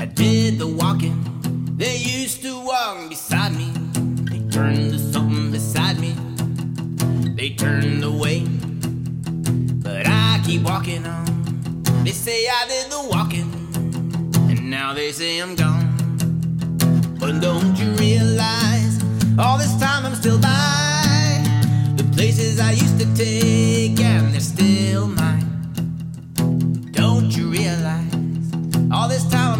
[0.00, 1.18] I did the walking.
[1.76, 3.72] They used to walk beside me.
[4.30, 6.14] They turned to something beside me.
[7.34, 8.44] They turned away.
[9.82, 11.82] But I keep walking on.
[12.04, 13.50] They say I did the walking.
[14.48, 15.88] And now they say I'm gone.
[17.20, 19.02] And don't you realize
[19.38, 21.42] all this time I'm still by
[21.96, 25.46] the places I used to take, and they're still mine.
[26.92, 28.14] Don't you realize
[28.90, 29.57] all this time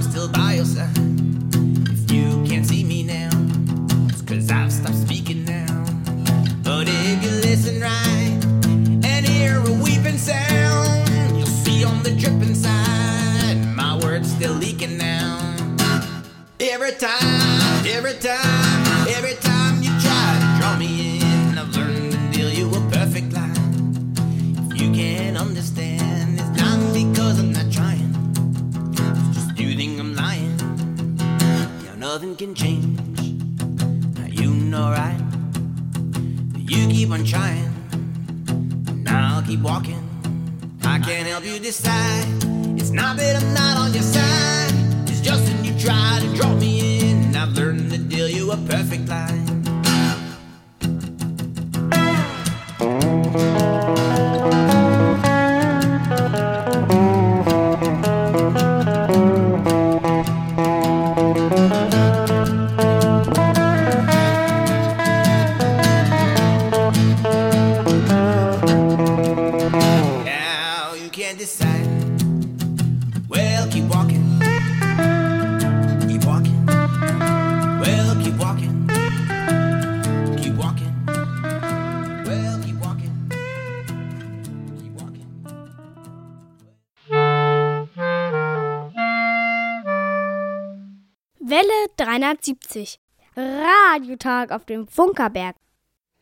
[94.19, 95.57] Radiotag auf dem Funkerberg.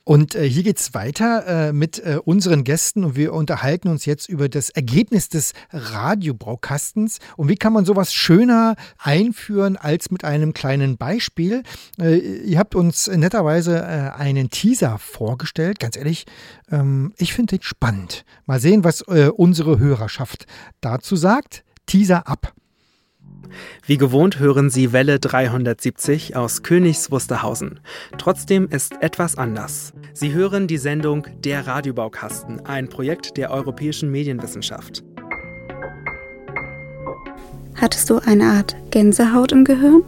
[0.08, 4.28] Und äh, hier geht's weiter äh, mit äh, unseren Gästen und wir unterhalten uns jetzt
[4.28, 10.54] über das Ergebnis des Radiobaukastens und wie kann man sowas schöner einführen als mit einem
[10.54, 11.64] kleinen Beispiel.
[12.00, 15.80] Äh, ihr habt uns netterweise äh, einen Teaser vorgestellt.
[15.80, 16.26] Ganz ehrlich,
[16.70, 18.24] ähm, ich finde den spannend.
[18.44, 20.46] Mal sehen, was äh, unsere Hörerschaft
[20.80, 21.64] dazu sagt.
[21.86, 22.52] Teaser ab.
[23.84, 27.80] Wie gewohnt hören Sie Welle 370 aus Königs Wusterhausen.
[28.18, 29.92] Trotzdem ist etwas anders.
[30.12, 35.04] Sie hören die Sendung Der Radiobaukasten, ein Projekt der europäischen Medienwissenschaft.
[37.74, 40.02] Hattest du eine Art Gänsehaut im Gehirn?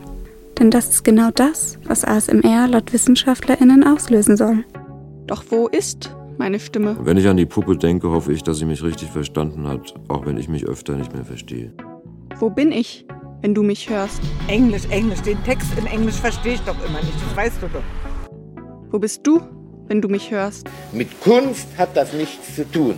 [0.59, 4.64] Denn das ist genau das, was ASMR laut WissenschaftlerInnen auslösen soll.
[5.27, 6.96] Doch wo ist meine Stimme?
[7.03, 10.24] Wenn ich an die Puppe denke, hoffe ich, dass sie mich richtig verstanden hat, auch
[10.27, 11.72] wenn ich mich öfter nicht mehr verstehe.
[12.38, 13.05] Wo bin ich,
[13.42, 14.20] wenn du mich hörst?
[14.48, 15.20] Englisch, Englisch.
[15.22, 17.14] Den Text in Englisch verstehe ich doch immer nicht.
[17.14, 17.83] Das weißt du doch.
[18.90, 19.40] Wo bist du,
[19.87, 20.68] wenn du mich hörst?
[20.92, 22.94] Mit Kunst hat das nichts zu tun.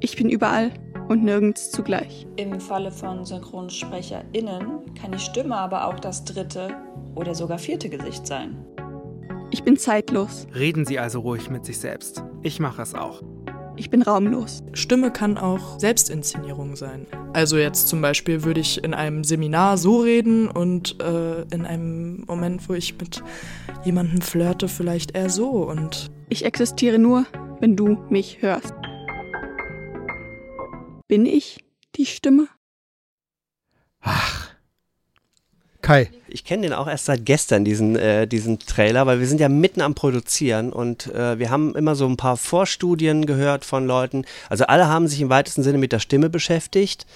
[0.00, 0.70] Ich bin überall
[1.08, 2.26] und nirgends zugleich.
[2.36, 6.76] Im Falle von SynchronsprecherInnen kann die Stimme aber auch das dritte
[7.14, 8.64] oder sogar vierte Gesicht sein.
[9.50, 10.46] Ich bin zeitlos.
[10.54, 12.22] Reden Sie also ruhig mit sich selbst.
[12.42, 13.20] Ich mache es auch.
[13.80, 14.62] Ich bin raumlos.
[14.74, 17.06] Stimme kann auch Selbstinszenierung sein.
[17.32, 22.24] Also jetzt zum Beispiel würde ich in einem Seminar so reden und äh, in einem
[22.26, 23.22] Moment, wo ich mit
[23.82, 26.10] jemandem flirte, vielleicht eher so und.
[26.28, 27.24] Ich existiere nur,
[27.60, 28.74] wenn du mich hörst.
[31.08, 31.64] Bin ich
[31.96, 32.48] die Stimme?
[35.82, 36.10] Kai.
[36.28, 39.48] Ich kenne den auch erst seit gestern, diesen, äh, diesen Trailer, weil wir sind ja
[39.48, 44.24] mitten am Produzieren und äh, wir haben immer so ein paar Vorstudien gehört von Leuten.
[44.48, 47.06] Also alle haben sich im weitesten Sinne mit der Stimme beschäftigt.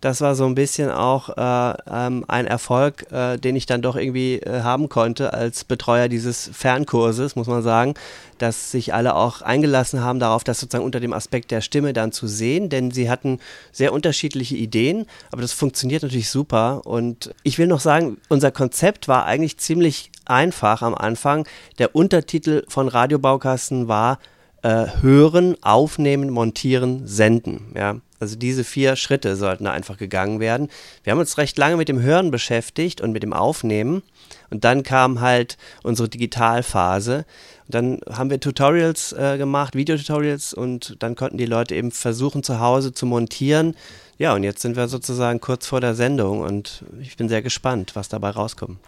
[0.00, 3.96] Das war so ein bisschen auch äh, ähm, ein Erfolg, äh, den ich dann doch
[3.96, 7.94] irgendwie äh, haben konnte als Betreuer dieses Fernkurses, muss man sagen,
[8.38, 12.12] dass sich alle auch eingelassen haben darauf, das sozusagen unter dem Aspekt der Stimme dann
[12.12, 13.40] zu sehen, denn sie hatten
[13.72, 16.80] sehr unterschiedliche Ideen, aber das funktioniert natürlich super.
[16.86, 21.46] Und ich will noch sagen, unser Konzept war eigentlich ziemlich einfach am Anfang.
[21.78, 24.18] Der Untertitel von Radiobaukasten war
[24.62, 27.72] äh, Hören, Aufnehmen, Montieren, Senden.
[27.74, 28.00] Ja.
[28.20, 30.68] Also diese vier Schritte sollten da einfach gegangen werden.
[31.02, 34.02] Wir haben uns recht lange mit dem Hören beschäftigt und mit dem Aufnehmen.
[34.50, 37.24] Und dann kam halt unsere Digitalphase.
[37.66, 42.42] Und dann haben wir Tutorials äh, gemacht, Videotutorials und dann konnten die Leute eben versuchen,
[42.42, 43.74] zu Hause zu montieren.
[44.18, 47.92] Ja, und jetzt sind wir sozusagen kurz vor der Sendung und ich bin sehr gespannt,
[47.94, 48.78] was dabei rauskommt.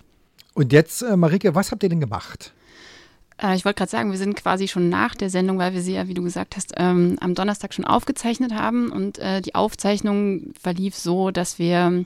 [0.52, 2.52] Und jetzt, äh, Marike, was habt ihr denn gemacht?
[3.43, 5.95] Äh, ich wollte gerade sagen, wir sind quasi schon nach der Sendung, weil wir sie
[5.95, 8.90] ja, wie du gesagt hast, ähm, am Donnerstag schon aufgezeichnet haben.
[8.90, 12.05] Und äh, die Aufzeichnung verlief so, dass wir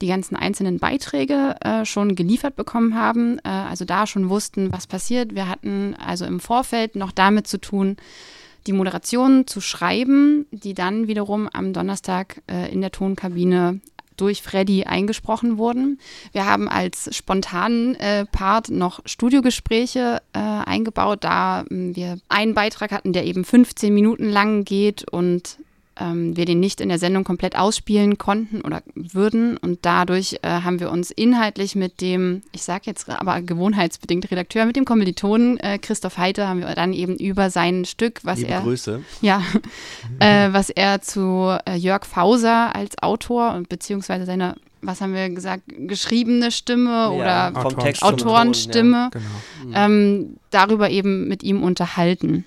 [0.00, 4.86] die ganzen einzelnen Beiträge äh, schon geliefert bekommen haben, äh, also da schon wussten, was
[4.86, 5.34] passiert.
[5.34, 7.96] Wir hatten also im Vorfeld noch damit zu tun,
[8.66, 13.80] die Moderation zu schreiben, die dann wiederum am Donnerstag äh, in der Tonkabine
[14.22, 15.98] durch Freddy eingesprochen wurden.
[16.30, 22.92] Wir haben als spontanen äh, Part noch Studiogespräche äh, eingebaut, da äh, wir einen Beitrag
[22.92, 25.58] hatten, der eben 15 Minuten lang geht und
[25.98, 29.56] ähm, wir den nicht in der Sendung komplett ausspielen konnten oder würden.
[29.56, 34.66] Und dadurch äh, haben wir uns inhaltlich mit dem, ich sage jetzt aber gewohnheitsbedingt Redakteur,
[34.66, 38.52] mit dem Kommilitonen äh, Christoph Heiter, haben wir dann eben über sein Stück, was Liebe
[38.52, 38.60] er.
[38.62, 39.02] Grüße.
[39.20, 39.42] Ja,
[40.18, 45.30] äh, was er zu äh, Jörg Fauser als Autor und beziehungsweise seine was haben wir
[45.30, 49.10] gesagt, geschriebene Stimme oder vom Text zum Autorenstimme,
[49.70, 49.86] ja.
[49.86, 52.44] ähm, darüber eben mit ihm unterhalten.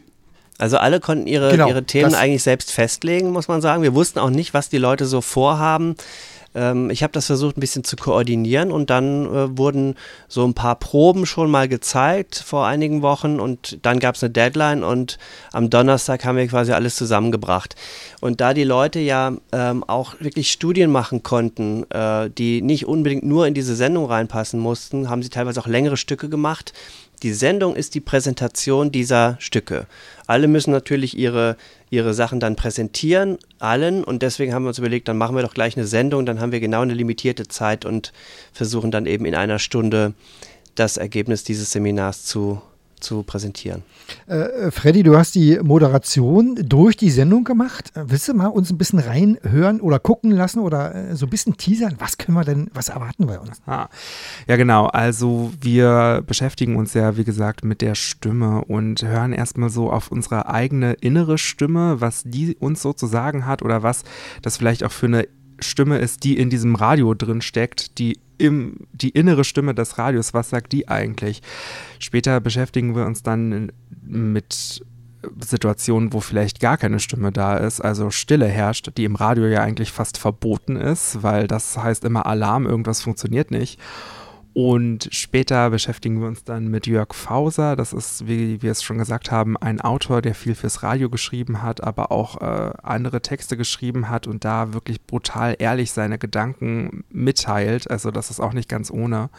[0.57, 3.83] Also alle konnten ihre, Genau, ihre Themen eigentlich selbst festlegen, muss man sagen.
[3.83, 5.95] Wir wussten auch nicht, was die Leute so vorhaben.
[6.55, 9.95] Ähm, ich habe das versucht ein bisschen zu koordinieren und dann äh, wurden
[10.27, 14.31] so ein paar Proben schon mal gezeigt vor einigen Wochen und dann gab es eine
[14.31, 15.17] Deadline und
[15.51, 17.75] am Donnerstag haben wir quasi alles zusammengebracht.
[18.21, 23.25] Und da die Leute ja ähm, auch wirklich Studien machen konnten, äh, die nicht unbedingt
[23.25, 26.73] nur in diese Sendung reinpassen mussten, haben sie teilweise auch längere Stücke gemacht.
[27.23, 29.87] Die Sendung ist die Präsentation dieser Stücke.
[30.27, 31.57] Alle müssen natürlich ihre,
[31.89, 34.03] ihre Sachen dann präsentieren, allen.
[34.03, 36.51] Und deswegen haben wir uns überlegt, dann machen wir doch gleich eine Sendung, dann haben
[36.51, 38.11] wir genau eine limitierte Zeit und
[38.53, 40.13] versuchen dann eben in einer Stunde
[40.75, 42.61] das Ergebnis dieses Seminars zu,
[42.99, 43.83] zu präsentieren.
[44.27, 47.91] Äh, Freddy, du hast die Moderation durch die Sendung gemacht.
[47.95, 51.29] Äh, Willst du mal uns ein bisschen reinhören oder gucken lassen oder äh, so ein
[51.29, 51.95] bisschen teasern?
[51.99, 53.61] Was können wir denn, was erwarten wir uns?
[53.65, 53.87] Ah,
[54.47, 54.87] ja, genau.
[54.87, 60.11] Also wir beschäftigen uns ja, wie gesagt, mit der Stimme und hören erstmal so auf
[60.11, 64.03] unsere eigene innere Stimme, was die uns so zu sagen hat oder was
[64.41, 65.27] das vielleicht auch für eine
[65.59, 70.33] Stimme ist, die in diesem Radio drin steckt, die im, die innere Stimme des Radios,
[70.33, 71.41] was sagt die eigentlich?
[71.99, 73.71] Später beschäftigen wir uns dann
[74.05, 74.83] mit
[75.39, 79.61] Situationen, wo vielleicht gar keine Stimme da ist, also Stille herrscht, die im Radio ja
[79.61, 83.79] eigentlich fast verboten ist, weil das heißt immer Alarm, irgendwas funktioniert nicht.
[84.55, 87.75] Und später beschäftigen wir uns dann mit Jörg Fauser.
[87.75, 91.61] Das ist, wie wir es schon gesagt haben, ein Autor, der viel fürs Radio geschrieben
[91.61, 97.03] hat, aber auch äh, andere Texte geschrieben hat und da wirklich brutal ehrlich seine Gedanken
[97.09, 97.91] mitteilt.
[97.91, 99.29] Also das ist auch nicht ganz ohne.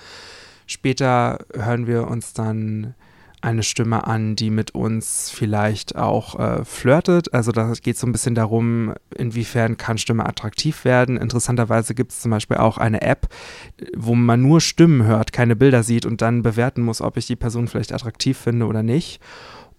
[0.67, 2.95] Später hören wir uns dann
[3.43, 7.33] eine Stimme an, die mit uns vielleicht auch äh, flirtet.
[7.35, 11.17] Also da geht es so ein bisschen darum, inwiefern kann Stimme attraktiv werden.
[11.17, 13.29] Interessanterweise gibt es zum Beispiel auch eine App,
[13.97, 17.37] wo man nur Stimmen hört, keine Bilder sieht und dann bewerten muss, ob ich die
[17.37, 19.21] Person vielleicht attraktiv finde oder nicht.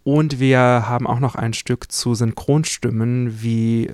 [0.03, 3.91] Und wir haben auch noch ein Stück zu Synchronstimmen, wie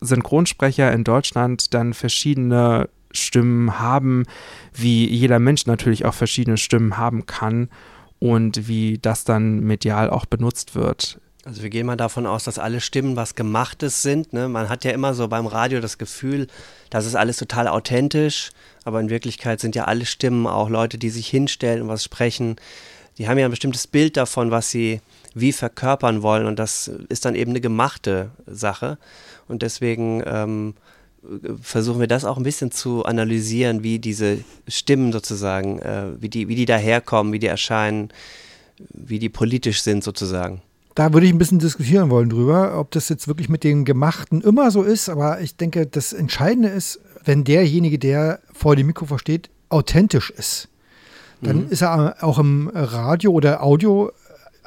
[0.00, 4.24] Synchronsprecher in Deutschland dann verschiedene Stimmen haben,
[4.74, 7.68] wie jeder Mensch natürlich auch verschiedene Stimmen haben kann
[8.20, 11.20] und wie das dann medial auch benutzt wird.
[11.44, 14.32] Also wir gehen mal davon aus, dass alle Stimmen was Gemachtes sind.
[14.32, 14.48] Ne?
[14.48, 16.46] Man hat ja immer so beim Radio das Gefühl,
[16.90, 18.50] das ist alles total authentisch,
[18.84, 22.56] aber in Wirklichkeit sind ja alle Stimmen auch Leute, die sich hinstellen und was sprechen.
[23.16, 25.00] Die haben ja ein bestimmtes Bild davon, was sie
[25.34, 28.98] wie verkörpern wollen und das ist dann eben eine gemachte Sache.
[29.46, 30.74] Und deswegen ähm,
[31.60, 36.48] versuchen wir das auch ein bisschen zu analysieren, wie diese Stimmen sozusagen, äh, wie, die,
[36.48, 38.10] wie die daherkommen, wie die erscheinen,
[38.92, 40.62] wie die politisch sind sozusagen.
[40.94, 44.40] Da würde ich ein bisschen diskutieren wollen drüber, ob das jetzt wirklich mit dem Gemachten
[44.40, 45.08] immer so ist.
[45.08, 50.68] Aber ich denke, das Entscheidende ist, wenn derjenige, der vor dem Mikrofon steht, authentisch ist.
[51.40, 51.70] Dann Mhm.
[51.70, 54.10] ist er auch im Radio oder Audio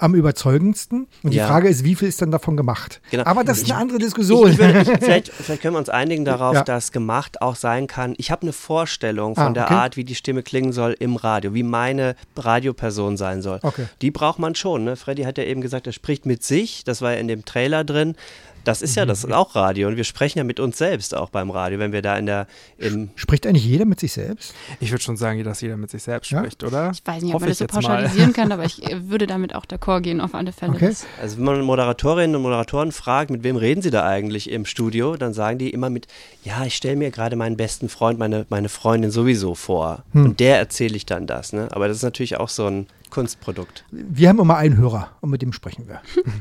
[0.02, 1.08] am überzeugendsten.
[1.24, 1.46] Und Ja.
[1.46, 3.02] die Frage ist, wie viel ist dann davon gemacht?
[3.12, 3.24] Genau.
[3.26, 4.48] Aber das ist eine andere Diskussion.
[4.48, 6.64] Ich, ich würde, ich, vielleicht, vielleicht können wir uns einigen darauf, Ja.
[6.64, 8.14] dass gemacht auch sein kann.
[8.18, 9.74] Ich habe eine Vorstellung Ah, von der okay.
[9.74, 13.60] Art, wie die Stimme klingen soll im Radio, wie meine Radioperson sein soll.
[13.62, 13.86] Okay.
[14.02, 14.84] Die braucht man schon.
[14.84, 14.96] Ne?
[14.96, 16.84] Freddy hat ja eben gesagt, er spricht mit sich.
[16.84, 18.16] Das war ja in dem Trailer drin.
[18.64, 21.30] Das ist ja das ist auch Radio und wir sprechen ja mit uns selbst auch
[21.30, 22.48] beim Radio, wenn wir da in der
[22.78, 24.54] im Spricht eigentlich jeder mit sich selbst?
[24.80, 26.40] Ich würde schon sagen, dass jeder mit sich selbst Ja?
[26.40, 26.92] spricht, oder?
[26.92, 27.82] Ich weiß nicht, ob Hoffe man das so jetzt mal.
[27.82, 30.74] pauschalisieren kann, aber ich würde damit auch d'accord gehen, auf alle Fälle.
[30.74, 30.94] Okay.
[31.22, 35.16] Also wenn man Moderatorinnen und Moderatoren fragt, mit wem reden sie da eigentlich im Studio,
[35.16, 36.08] dann sagen die immer mit,
[36.44, 40.04] ja, ich stelle mir gerade meinen besten Freund, meine, meine Freundin sowieso vor.
[40.14, 40.26] Hm.
[40.26, 41.54] Und der erzähle ich dann das.
[41.54, 41.68] Ne?
[41.72, 43.86] Aber das ist natürlich auch so ein Kunstprodukt.
[43.92, 46.02] Wir haben immer einen Hörer und mit dem sprechen wir.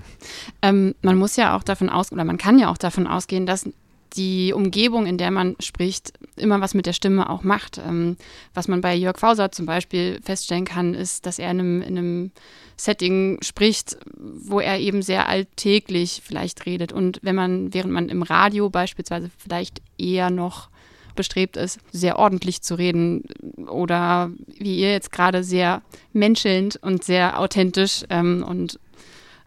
[0.62, 3.66] Ähm, man muss ja auch davon aus, oder man kann ja auch davon ausgehen, dass
[4.14, 7.78] die Umgebung, in der man spricht, immer was mit der Stimme auch macht.
[7.78, 8.16] Ähm,
[8.54, 11.98] was man bei Jörg Fauser zum Beispiel feststellen kann, ist, dass er in einem, in
[11.98, 12.30] einem
[12.76, 16.92] Setting spricht, wo er eben sehr alltäglich vielleicht redet.
[16.92, 20.68] Und wenn man, während man im Radio beispielsweise vielleicht eher noch
[21.14, 23.24] bestrebt ist, sehr ordentlich zu reden
[23.68, 25.82] oder wie ihr jetzt gerade sehr
[26.12, 28.78] menschelnd und sehr authentisch ähm, und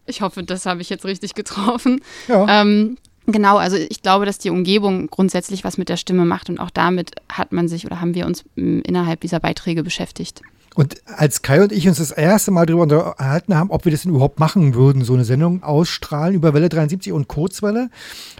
[0.06, 2.00] ich hoffe, das habe ich jetzt richtig getroffen.
[2.28, 2.60] Ja.
[2.62, 2.96] Ähm,
[3.26, 6.68] Genau, also ich glaube, dass die Umgebung grundsätzlich was mit der Stimme macht und auch
[6.68, 10.42] damit hat man sich oder haben wir uns m, innerhalb dieser Beiträge beschäftigt.
[10.74, 14.02] Und als Kai und ich uns das erste Mal darüber unterhalten haben, ob wir das
[14.02, 17.90] denn überhaupt machen würden, so eine Sendung ausstrahlen über Welle 73 und Kurzwelle,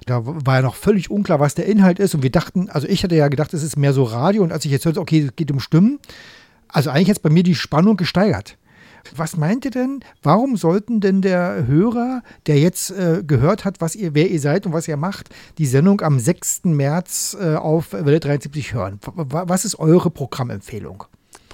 [0.07, 2.15] da war ja noch völlig unklar, was der Inhalt ist.
[2.15, 4.43] Und wir dachten, also ich hatte ja gedacht, es ist mehr so Radio.
[4.43, 6.01] Und als ich jetzt hörte, okay, es geht um Stimmen,
[6.67, 8.57] also eigentlich jetzt bei mir die Spannung gesteigert.
[9.15, 13.95] Was meint ihr denn, warum sollten denn der Hörer, der jetzt äh, gehört hat, was
[13.95, 15.29] ihr, wer ihr seid und was ihr macht,
[15.59, 16.65] die Sendung am 6.
[16.65, 18.99] März äh, auf Welle 73 hören?
[19.05, 21.05] Was ist eure Programmempfehlung?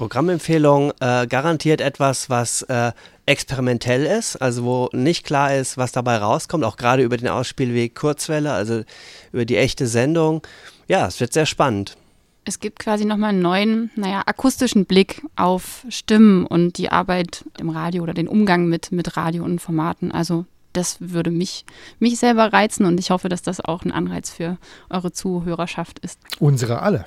[0.00, 2.92] Programmempfehlung äh, garantiert etwas, was äh,
[3.26, 7.94] experimentell ist, also wo nicht klar ist, was dabei rauskommt, auch gerade über den Ausspielweg
[7.94, 8.84] Kurzwelle, also
[9.30, 10.40] über die echte Sendung.
[10.88, 11.98] Ja, es wird sehr spannend.
[12.46, 17.68] Es gibt quasi nochmal einen neuen, naja, akustischen Blick auf Stimmen und die Arbeit im
[17.68, 20.12] Radio oder den Umgang mit, mit Radio und Formaten.
[20.12, 21.66] Also das würde mich,
[21.98, 24.56] mich selber reizen und ich hoffe, dass das auch ein Anreiz für
[24.88, 26.18] eure Zuhörerschaft ist.
[26.38, 27.04] Unsere alle.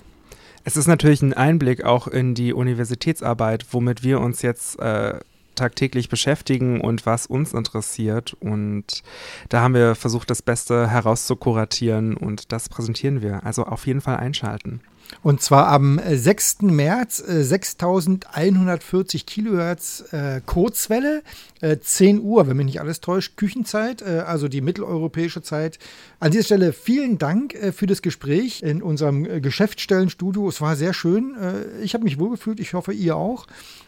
[0.64, 5.20] Es ist natürlich ein Einblick auch in die Universitätsarbeit, womit wir uns jetzt äh,
[5.56, 8.36] tagtäglich beschäftigen und was uns interessiert.
[8.40, 9.04] Und
[9.50, 13.46] da haben wir versucht, das Beste herauszukuratieren und das präsentieren wir.
[13.46, 14.82] Also auf jeden Fall einschalten.
[15.22, 16.58] Und zwar am 6.
[16.62, 21.24] Äh, März äh, 6140 Kilohertz äh, Kurzwelle,
[21.62, 25.80] äh, 10 Uhr, wenn mich nicht alles täuscht, Küchenzeit, äh, also die mitteleuropäische Zeit.
[26.20, 30.50] An dieser Stelle vielen Dank äh, für das Gespräch in unserem äh, Geschäftsstellenstudio.
[30.50, 31.36] Es war sehr schön.
[31.40, 33.48] Äh, ich habe mich wohlgefühlt, ich hoffe, ihr auch.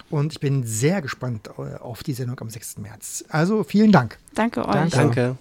[0.09, 2.77] Und ich bin sehr gespannt äh, auf die Sendung am 6.
[2.77, 3.25] März.
[3.29, 4.17] Also vielen Dank.
[4.33, 4.91] Danke euch.
[4.91, 5.35] Danke.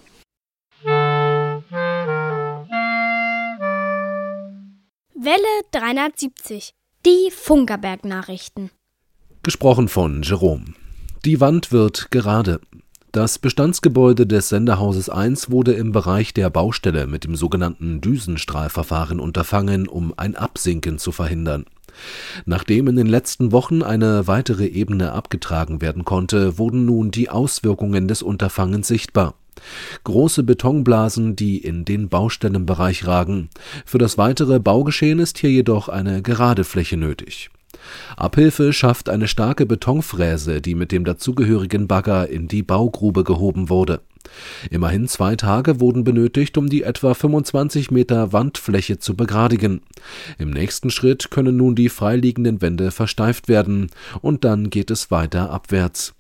[0.84, 1.33] Danke.
[5.24, 5.38] Welle
[5.70, 6.74] 370.
[7.06, 8.70] Die Funkerberg-Nachrichten.
[9.42, 10.74] Gesprochen von Jerome.
[11.24, 12.60] Die Wand wird gerade.
[13.10, 19.88] Das Bestandsgebäude des Senderhauses 1 wurde im Bereich der Baustelle mit dem sogenannten Düsenstrahlverfahren unterfangen,
[19.88, 21.64] um ein Absinken zu verhindern.
[22.44, 28.08] Nachdem in den letzten Wochen eine weitere Ebene abgetragen werden konnte, wurden nun die Auswirkungen
[28.08, 29.36] des Unterfangens sichtbar.
[30.04, 33.50] Große Betonblasen, die in den Baustellenbereich ragen.
[33.84, 37.50] Für das weitere Baugeschehen ist hier jedoch eine gerade Fläche nötig.
[38.16, 44.00] Abhilfe schafft eine starke Betonfräse, die mit dem dazugehörigen Bagger in die Baugrube gehoben wurde.
[44.70, 49.82] Immerhin zwei Tage wurden benötigt, um die etwa 25 Meter Wandfläche zu begradigen.
[50.38, 53.90] Im nächsten Schritt können nun die freiliegenden Wände versteift werden,
[54.22, 56.14] und dann geht es weiter abwärts.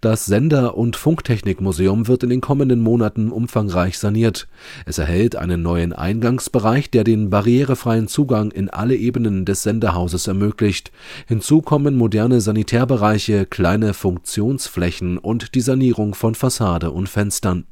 [0.00, 4.48] Das Sender- und Funktechnikmuseum wird in den kommenden Monaten umfangreich saniert.
[4.86, 10.92] Es erhält einen neuen Eingangsbereich, der den barrierefreien Zugang in alle Ebenen des Sendehauses ermöglicht.
[11.26, 17.64] Hinzu kommen moderne Sanitärbereiche, kleine Funktionsflächen und die Sanierung von Fassade und Fenstern.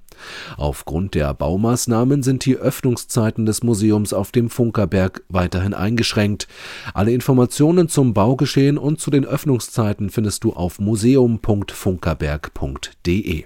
[0.56, 6.48] Aufgrund der Baumaßnahmen sind die Öffnungszeiten des Museums auf dem Funkerberg weiterhin eingeschränkt.
[6.94, 13.44] Alle Informationen zum Baugeschehen und zu den Öffnungszeiten findest du auf museum.funkerberg.de.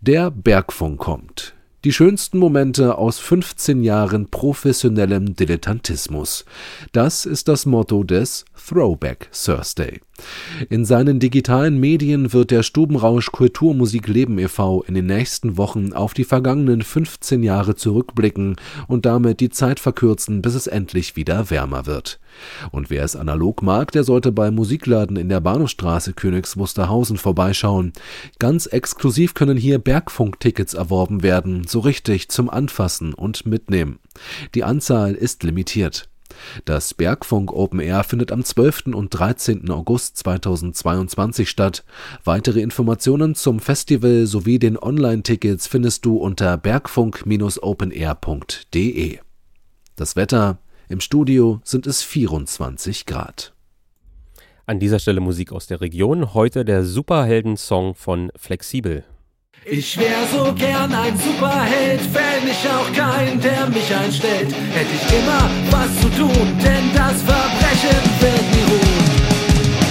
[0.00, 1.55] Der Bergfunk kommt.
[1.86, 6.44] Die schönsten Momente aus 15 Jahren professionellem Dilettantismus.
[6.90, 10.00] Das ist das Motto des Throwback Thursday.
[10.70, 14.82] In seinen digitalen Medien wird der Stubenrausch Kulturmusik Leben e.V.
[14.82, 18.56] in den nächsten Wochen auf die vergangenen 15 Jahre zurückblicken
[18.88, 22.18] und damit die Zeit verkürzen, bis es endlich wieder wärmer wird.
[22.72, 27.92] Und wer es analog mag, der sollte beim Musikladen in der Bahnhofstraße Königs Wusterhausen vorbeischauen.
[28.40, 34.00] Ganz exklusiv können hier Bergfunktickets erworben werden, so richtig zum Anfassen und Mitnehmen.
[34.56, 36.08] Die Anzahl ist limitiert.
[36.64, 38.94] Das Bergfunk Open Air findet am 12.
[38.94, 39.70] und 13.
[39.70, 41.84] August 2022 statt.
[42.24, 49.18] Weitere Informationen zum Festival sowie den Online-Tickets findest du unter bergfunk-openair.de.
[49.96, 50.58] Das Wetter
[50.88, 53.54] im Studio sind es 24 Grad.
[54.66, 56.34] An dieser Stelle Musik aus der Region.
[56.34, 59.04] Heute der Superhelden-Song von Flexibel.
[59.68, 64.54] Ich wär so gern ein Superheld, fände ich auch keinen, der mich einstellt.
[64.70, 69.10] Hätte ich immer was zu tun, denn das Verbrechen wird nie ruhen.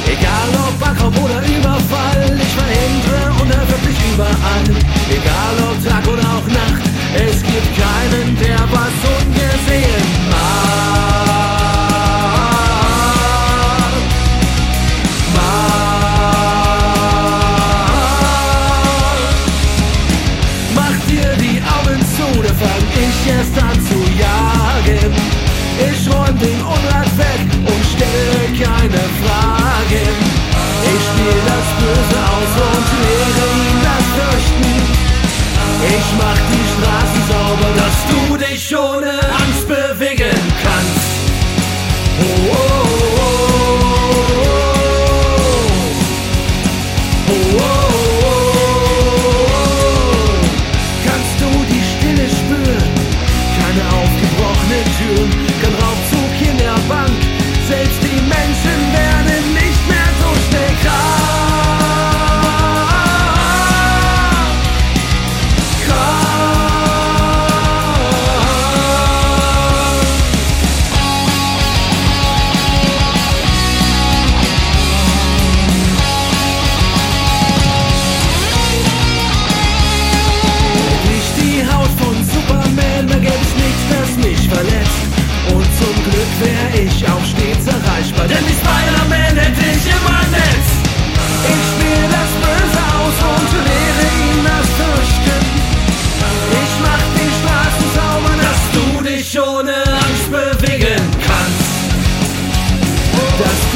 [0.07, 4.63] Egal ob Bankraub oder Überfall, ich verhindere unerwirklich überall.
[5.11, 10.24] Egal ob Tag oder auch Nacht, es gibt keinen, der was ungesehen
[28.85, 30.15] keine Fragen.
[30.93, 34.73] Ich spiel das Böse aus und lehre ihm das Fürchten.
[35.95, 38.04] Ich mach die Straßen sauber, dass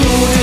[0.02, 0.39] Dass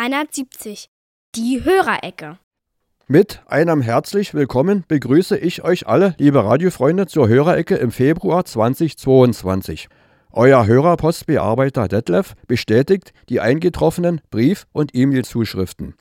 [0.00, 0.88] 370.
[1.34, 2.38] Die Hörerecke.
[3.06, 9.88] Mit einem herzlich willkommen begrüße ich euch alle, liebe Radiofreunde, zur Hörerecke im Februar 2022.
[10.32, 15.96] Euer Hörerpostbearbeiter Detlef bestätigt die eingetroffenen Brief- und E-Mail-Zuschriften.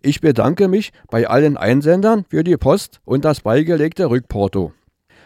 [0.00, 4.72] Ich bedanke mich bei allen Einsendern für die Post und das beigelegte Rückporto.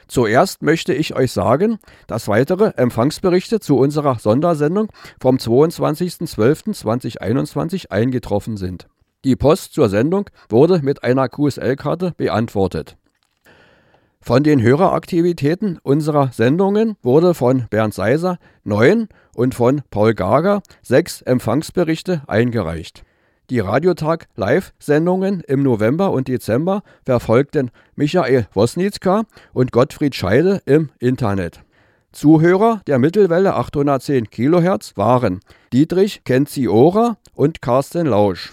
[0.09, 4.89] Zuerst möchte ich euch sagen, dass weitere Empfangsberichte zu unserer Sondersendung
[5.21, 8.89] vom 22.12.2021 eingetroffen sind.
[9.25, 12.97] Die Post zur Sendung wurde mit einer QSL-Karte beantwortet.
[14.21, 21.23] Von den Höreraktivitäten unserer Sendungen wurde von Bernd Seiser neun und von Paul Gager sechs
[21.23, 23.05] Empfangsberichte eingereicht.
[23.51, 29.23] Die Radiotag-Live-Sendungen im November und Dezember verfolgten Michael Wosnitzka
[29.55, 31.63] und Gottfried Scheide im Internet.
[32.13, 35.41] Zuhörer der Mittelwelle 810 kHz waren
[35.73, 38.53] Dietrich Kenziora und Carsten Lausch.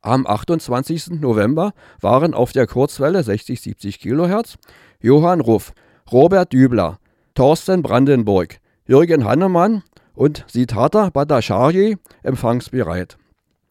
[0.00, 1.20] Am 28.
[1.20, 4.58] November waren auf der Kurzwelle 60-70 kHz
[5.00, 5.72] Johann Ruff,
[6.12, 7.00] Robert Dübler,
[7.34, 9.82] Thorsten Brandenburg, Jürgen Hannemann
[10.14, 13.18] und Sitata Bhattacharya empfangsbereit.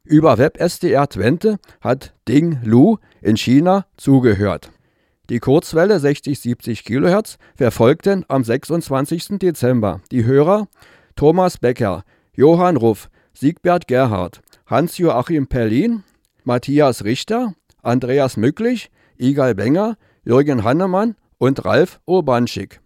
[0.05, 4.71] Über WebSDR Twente hat Ding Lu in China zugehört.
[5.29, 9.39] Die Kurzwelle 60-70 kHz verfolgten am 26.
[9.39, 10.67] Dezember die Hörer
[11.15, 12.03] Thomas Becker,
[12.35, 16.03] Johann Ruff, Siegbert Gerhard, Hans-Joachim Perlin,
[16.43, 22.79] Matthias Richter, Andreas Mücklich, Igal Benger, Jürgen Hannemann und Ralf Urbanschik.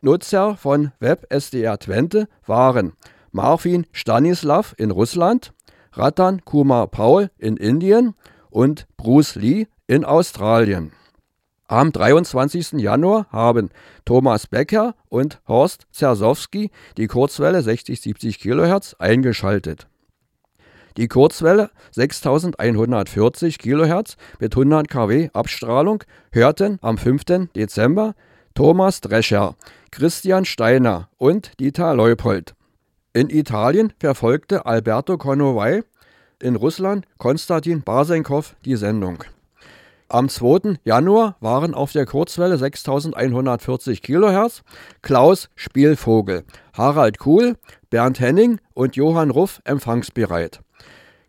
[0.00, 2.94] Nutzer von WebSDR Twente waren
[3.32, 5.52] Marvin Stanislav in Russland,
[5.96, 8.14] Ratan Kumar Paul in Indien
[8.50, 10.92] und Bruce Lee in Australien.
[11.66, 12.72] Am 23.
[12.72, 13.70] Januar haben
[14.04, 19.86] Thomas Becker und Horst Zersowski die Kurzwelle 60-70 kHz eingeschaltet.
[20.96, 27.50] Die Kurzwelle 6140 kHz mit 100 kW Abstrahlung hörten am 5.
[27.54, 28.14] Dezember
[28.54, 29.56] Thomas Drescher,
[29.90, 32.54] Christian Steiner und Dieter Leupold.
[33.16, 35.84] In Italien verfolgte Alberto Conoway,
[36.42, 39.22] in Russland Konstantin Barsenkow die Sendung.
[40.08, 40.80] Am 2.
[40.82, 44.64] Januar waren auf der Kurzwelle 6140 kHz
[45.00, 46.42] Klaus Spielvogel,
[46.72, 47.54] Harald Kuhl,
[47.88, 50.58] Bernd Henning und Johann Ruff empfangsbereit.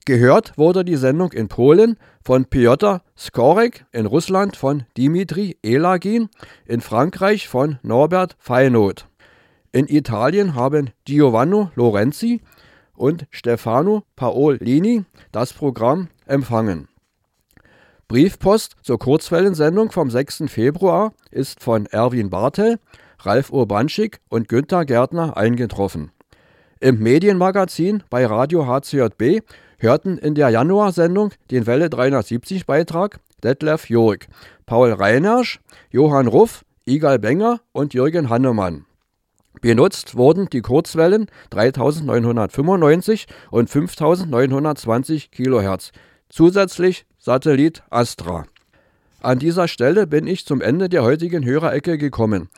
[0.06, 6.30] Gehört wurde die Sendung in Polen von Piotr Skorek, in Russland von Dimitri Elagin,
[6.66, 9.06] in Frankreich von Norbert Feinot.
[9.76, 12.40] In Italien haben Giovanni Lorenzi
[12.96, 15.04] und Stefano Paolini
[15.34, 16.88] das Programm empfangen.
[18.08, 20.46] Briefpost zur Kurzwellensendung vom 6.
[20.48, 22.80] Februar ist von Erwin Bartel,
[23.20, 26.12] Ralf Urbanschik und Günther Gärtner eingetroffen.
[26.80, 29.42] Im Medienmagazin bei Radio HCJB
[29.78, 34.20] hörten in der Januarsendung den Welle 370 Beitrag Detlef Jörg,
[34.66, 35.60] Paul Reinersch,
[35.92, 38.86] Johann Ruff, Igal Benger und Jürgen Hannemann.
[39.66, 45.92] Benutzt wurden die Kurzwellen 3995 und 5920 kHz,
[46.30, 48.46] zusätzlich Satellit Astra.
[49.24, 52.50] An dieser Stelle bin ich zum Ende der heutigen Hörerecke gekommen.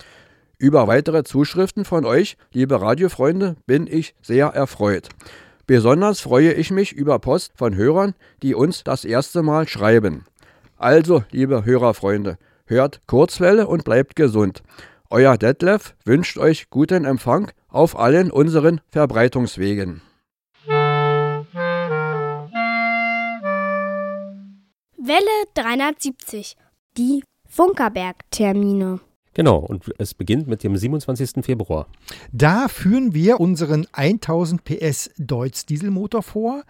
[0.58, 5.08] Über weitere Zuschriften von euch, liebe Radiofreunde, bin ich sehr erfreut.
[5.66, 10.26] Besonders freue ich mich über Post von Hörern, die uns das erste Mal schreiben.
[10.76, 14.62] Also, liebe Hörerfreunde, hört Kurzwelle und bleibt gesund.
[15.10, 20.02] Euer Detlef wünscht euch guten Empfang auf allen unseren Verbreitungswegen.
[24.98, 26.58] Welle 370.
[26.98, 29.00] Die Funkerberg-Termine.
[29.34, 31.46] Genau, und es beginnt mit dem 27.
[31.46, 31.88] Februar.
[32.34, 36.64] Da führen wir unseren 1000 PS Deutz Dieselmotor vor.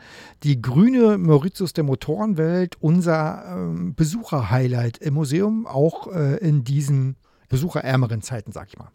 [0.44, 7.16] Die grüne Mauritius der Motorenwelt, unser ähm, Besucherhighlight im Museum, auch äh, in diesen
[7.50, 8.92] besucherärmeren Zeiten, sag ich mal.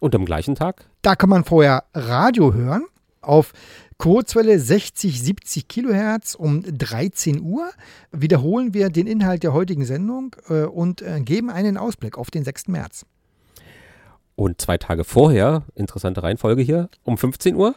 [0.00, 0.88] Und am gleichen Tag?
[1.02, 2.84] Da kann man vorher Radio hören
[3.22, 3.52] auf
[3.98, 7.70] Kurzwelle 60, 70 Kilohertz um 13 Uhr.
[8.12, 12.44] Wiederholen wir den Inhalt der heutigen Sendung äh, und äh, geben einen Ausblick auf den
[12.44, 12.68] 6.
[12.68, 13.06] März.
[14.34, 17.74] Und zwei Tage vorher, interessante Reihenfolge hier, um 15 Uhr?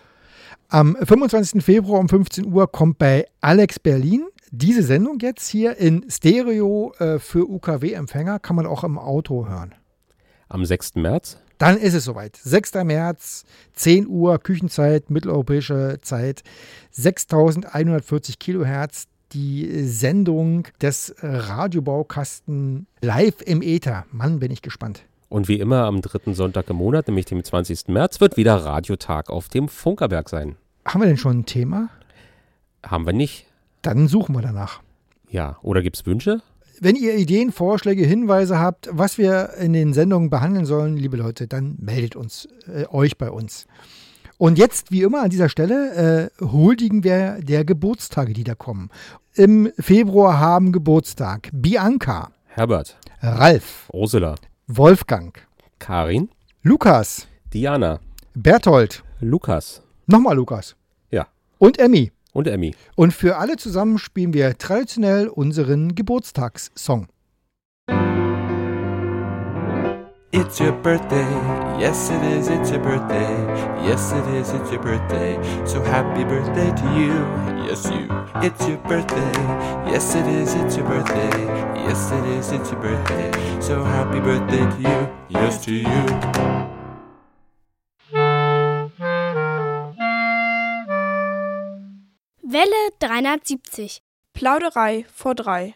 [0.68, 1.64] Am 25.
[1.64, 7.20] Februar um 15 Uhr kommt bei Alex Berlin diese Sendung jetzt hier in Stereo äh,
[7.20, 9.76] für UKW-Empfänger, kann man auch im Auto hören.
[10.50, 10.96] Am 6.
[10.96, 11.38] März?
[11.60, 12.36] Dann ist es soweit.
[12.38, 12.74] 6.
[12.84, 16.44] März, 10 Uhr, Küchenzeit, mitteleuropäische Zeit,
[16.92, 19.08] 6140 Kilohertz.
[19.34, 24.08] Die Sendung des Radiobaukasten live im Äther.
[24.12, 25.04] Mann, bin ich gespannt.
[25.28, 27.90] Und wie immer am dritten Sonntag im Monat, nämlich dem 20.
[27.90, 30.56] März, wird wieder Radiotag auf dem Funkerberg sein.
[30.84, 31.90] Haben wir denn schon ein Thema?
[32.84, 33.46] Haben wir nicht.
[33.84, 34.82] Dann suchen wir danach.
[35.30, 36.42] Ja, oder gibt es Wünsche?
[36.82, 41.48] Wenn ihr Ideen, Vorschläge, Hinweise habt, was wir in den Sendungen behandeln sollen, liebe Leute,
[41.48, 43.68] dann meldet uns äh, euch bei uns.
[44.38, 48.90] Und jetzt, wie immer an dieser Stelle, äh, huldigen wir der Geburtstage, die da kommen.
[49.34, 54.36] Im Februar haben Geburtstag Bianca, Herbert, Ralf, Ursula,
[54.68, 55.38] Wolfgang,
[55.80, 56.30] Karin,
[56.64, 58.00] Lukas, Diana,
[58.34, 59.82] Berthold, Lukas.
[60.08, 60.78] Nochmal Lukas.
[61.12, 61.28] Ja.
[61.58, 62.14] Und Emmy.
[62.34, 62.76] Und Emmy.
[62.96, 67.08] Und für alle zusammen spielen wir traditionell unseren Geburtstagssong.
[70.32, 71.26] It's your birthday,
[71.80, 73.36] yes it is, it's your birthday,
[73.84, 78.08] yes it is, it's your birthday, so happy birthday to you, yes you.
[78.44, 79.32] It's your birthday,
[79.92, 81.32] yes it is, it's your birthday,
[81.84, 86.79] yes it is, it's your birthday, so happy birthday to you, yes to you.
[92.52, 94.02] Welle 370.
[94.34, 95.76] Plauderei vor drei.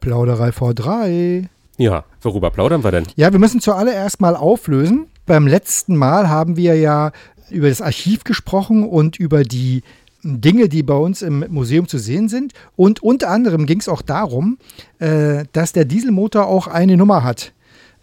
[0.00, 1.48] Plauderei vor drei.
[1.78, 3.08] Ja, worüber plaudern wir denn?
[3.16, 5.08] Ja, wir müssen zuallererst mal auflösen.
[5.26, 7.10] Beim letzten Mal haben wir ja
[7.50, 9.82] über das Archiv gesprochen und über die
[10.22, 12.52] Dinge, die bei uns im Museum zu sehen sind.
[12.76, 14.58] Und unter anderem ging es auch darum,
[15.00, 17.52] äh, dass der Dieselmotor auch eine Nummer hat.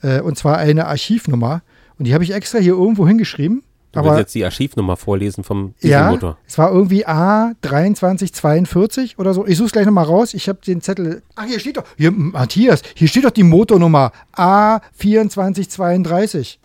[0.01, 1.62] Äh, und zwar eine Archivnummer.
[1.97, 3.64] Und die habe ich extra hier irgendwo hingeschrieben.
[3.92, 6.38] Du Aber willst jetzt die Archivnummer vorlesen vom ja, Dieselmotor.
[6.48, 9.46] es war irgendwie A2342 oder so.
[9.46, 10.34] Ich suche es gleich nochmal raus.
[10.34, 11.22] Ich habe den Zettel.
[11.36, 11.84] Ach, hier steht doch.
[11.98, 16.56] Hier, Matthias, hier steht doch die Motornummer A2432.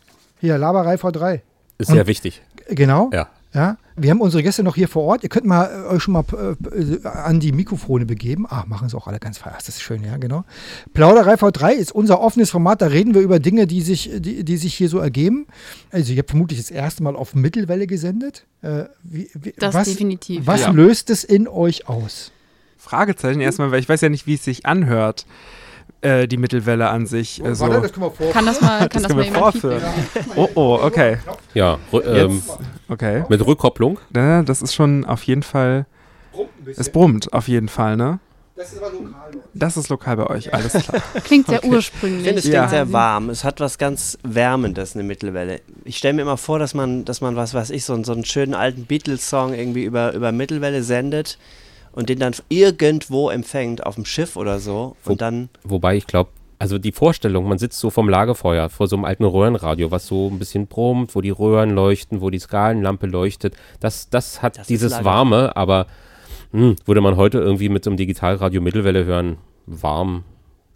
[0.40, 1.40] Hier, Laberei V3.
[1.78, 2.42] Ist sehr wichtig.
[2.68, 3.10] Genau.
[3.12, 3.28] Ja.
[3.54, 5.22] Ja, wir haben unsere Gäste noch hier vor Ort.
[5.22, 8.46] Ihr könnt mal äh, euch schon mal äh, an die Mikrofone begeben.
[8.48, 9.64] Ach, machen sie auch alle ganz feierlich.
[9.64, 10.44] Das ist schön, ja, genau.
[10.94, 12.82] Plauderei V3 ist unser offenes Format.
[12.82, 15.46] Da reden wir über Dinge, die sich, die, die sich hier so ergeben.
[15.90, 18.44] Also, ihr habt vermutlich das erste Mal auf Mittelwelle gesendet.
[18.62, 20.46] Äh, wie, wie, Das was, definitiv.
[20.46, 20.70] Was Ja.
[20.70, 22.32] löst es in euch aus?
[22.78, 25.26] Fragezeichen erstmal, weil ich weiß ja nicht, wie es sich anhört.
[26.00, 27.38] Äh, die Mittelwelle an sich.
[27.40, 28.32] Warte, Also, das können wir vorführen.
[28.32, 29.82] Kann das mal, kann das können mal vorführen.
[30.36, 31.18] Oh, oh, okay.
[31.54, 32.42] Ja, ähm,
[32.88, 33.24] okay.
[33.28, 33.98] mit Rückkopplung.
[34.14, 35.86] Ja, das ist schon auf jeden Fall.
[36.76, 38.18] Es brummt auf jeden Fall, ne?
[38.56, 39.30] Das ist aber lokal.
[39.52, 41.02] Das ist lokal bei euch, alles klar.
[41.24, 41.68] Klingt sehr Okay.
[41.74, 42.20] ursprünglich.
[42.20, 42.60] Ich finde, es Ja.
[42.60, 43.28] klingt sehr warm.
[43.28, 45.60] Es hat was ganz Wärmendes, eine Mittelwelle.
[45.84, 48.12] Ich stelle mir immer vor, dass man, dass man was weiß ich, so, einen- so
[48.12, 51.36] einen schönen alten Beatles-Song irgendwie über, über Mittelwelle sendet
[51.96, 54.94] und den dann irgendwo empfängt, auf dem Schiff oder so.
[55.04, 55.48] Und dann.
[55.64, 59.24] Wobei ich glaube, also die Vorstellung, man sitzt so vom Lagerfeuer vor so einem alten
[59.24, 64.08] Röhrenradio, was so ein bisschen brummt, wo die Röhren leuchten, wo die Skalenlampe leuchtet, das,
[64.10, 65.04] das hat ist dieses.
[65.04, 65.86] Warme, aber
[66.52, 70.24] hm, würde man heute irgendwie mit so einem Digitalradio Mittelwelle hören, warm.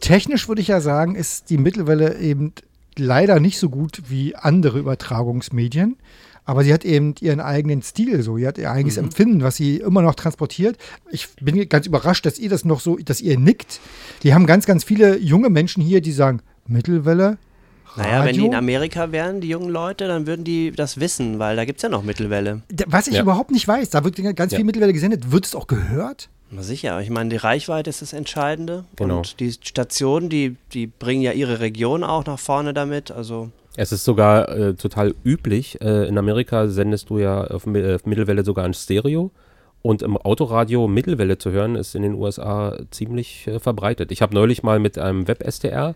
[0.00, 2.54] Technisch würde ich ja sagen, ist die Mittelwelle eben
[2.96, 5.96] leider nicht so gut wie andere Übertragungsmedien.
[6.44, 8.36] Aber sie hat eben ihren eigenen Stil so.
[8.38, 9.04] Sie hat ihr eigenes Mhm.
[9.04, 10.76] Empfinden, was sie immer noch transportiert.
[11.10, 13.80] Ich bin ganz überrascht, dass ihr das noch so, dass ihr nickt.
[14.22, 17.38] Die haben ganz, ganz viele junge Menschen hier, die sagen, Mittelwelle,
[17.96, 18.58] Naja, wenn die in Radio?
[18.58, 21.88] Amerika wären, die jungen Leute, dann würden die das wissen, weil da gibt es ja
[21.88, 22.62] noch Mittelwelle.
[22.86, 23.22] Was ich Ja.
[23.22, 24.56] überhaupt nicht weiß, da wird ganz Ja.
[24.56, 25.32] viel Mittelwelle gesendet.
[25.32, 26.28] Wird es auch gehört?
[26.52, 28.84] Na sicher, ich meine, die Reichweite ist das Entscheidende.
[28.96, 29.18] Genau.
[29.18, 33.10] Und die Stationen, die, die bringen ja ihre Region auch nach vorne damit.
[33.10, 35.80] Also Es ist sogar äh, total üblich.
[35.80, 39.30] Äh, in Amerika sendest du ja auf, äh, auf Mittelwelle sogar ein Stereo.
[39.82, 44.12] Und im Autoradio Mittelwelle zu hören, ist in den USA ziemlich äh, verbreitet.
[44.12, 45.94] Ich habe neulich mal mit einem Web-SDR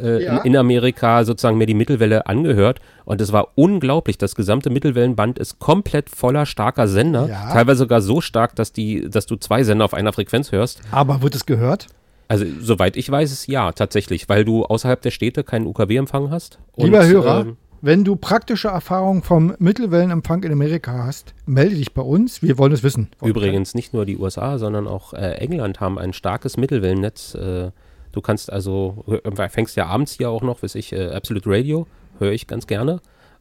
[0.00, 0.38] äh, Ja.
[0.38, 2.80] in, in Amerika sozusagen mir die Mittelwelle angehört.
[3.04, 4.18] Und es war unglaublich.
[4.18, 7.28] Das gesamte Mittelwellenband ist komplett voller starker Sender.
[7.28, 7.52] Ja.
[7.52, 10.80] Teilweise sogar so stark, dass, die, dass du zwei Sender auf einer Frequenz hörst.
[10.90, 11.86] Aber wird es gehört?
[12.30, 16.60] Also, soweit ich weiß, es ja, tatsächlich, weil du außerhalb der Städte keinen UKW-Empfang hast.
[16.76, 21.92] Und, Lieber Hörer, ähm, wenn du praktische Erfahrung vom Mittelwellenempfang in Amerika hast, melde dich
[21.92, 22.40] bei uns.
[22.40, 23.08] Wir wollen es wissen.
[23.20, 27.34] Übrigens nicht nur die USA, sondern auch äh, England haben ein starkes Mittelwellennetz.
[27.34, 27.72] Äh,
[28.12, 29.04] du kannst also,
[29.48, 31.88] fängst ja abends hier auch noch, weiß ich, äh, Absolute Radio,
[32.20, 33.00] höre ich ganz gerne.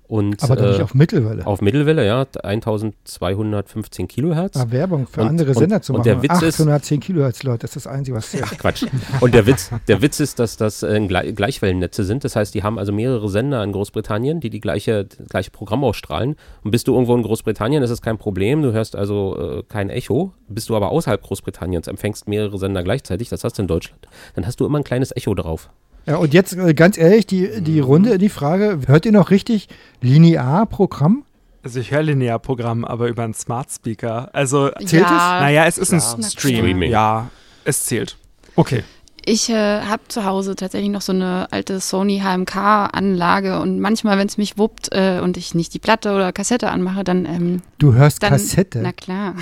[0.10, 1.46] Und, Aber nicht äh, auf Mittelwelle.
[1.46, 4.58] Auf Mittelwelle, ja, 1215 Kilohertz.
[4.58, 6.06] Ah, Werbung für Und- andere und- Sender zu und machen.
[6.10, 8.44] der Witz ist, 810 Kilohertz, Leute, das ist das Einzige, was zählt.
[8.48, 8.86] Ach, Quatsch.
[9.22, 12.24] Und der Witz, der Witz ist, dass das äh, Gle Gleichwellennetze sind.
[12.24, 15.84] Das heißt, die haben also mehrere Sender in Großbritannien, die die gleiche, das gleiche Programm
[15.84, 16.36] ausstrahlen.
[16.64, 18.64] Und bist du irgendwo in Großbritannien, ist es kein Problem.
[18.64, 20.34] Du hörst also äh, kein Echo.
[20.48, 24.48] Bist du aber außerhalb Großbritanniens, empfängst mehrere Sender gleichzeitig, das hast du in Deutschland, dann
[24.48, 25.70] hast du immer ein kleines Echo drauf.
[26.10, 27.84] Ja, und jetzt äh, ganz ehrlich, die, die Mhm.
[27.84, 29.68] Runde, die Frage, hört ihr noch richtig
[30.02, 31.24] Linear-Programm?
[31.64, 34.30] Also ich höre Linear-Programm, aber über einen Smart Speaker.
[34.34, 35.10] Also Zählt es?
[35.12, 36.30] Naja, es ist ein Ja.
[36.30, 36.56] Stream.
[36.58, 36.92] Streaming.
[36.92, 37.30] Ja,
[37.66, 38.18] es zählt.
[38.56, 38.84] Okay.
[39.26, 44.28] Ich äh, habe zu Hause tatsächlich noch so eine alte Sony HMK-Anlage und manchmal, wenn
[44.28, 47.26] es mich wuppt äh, und ich nicht die Platte oder Kassette anmache, dann.
[47.26, 48.80] Ähm, Du hörst dann, Kassette?
[48.82, 49.36] Na klar.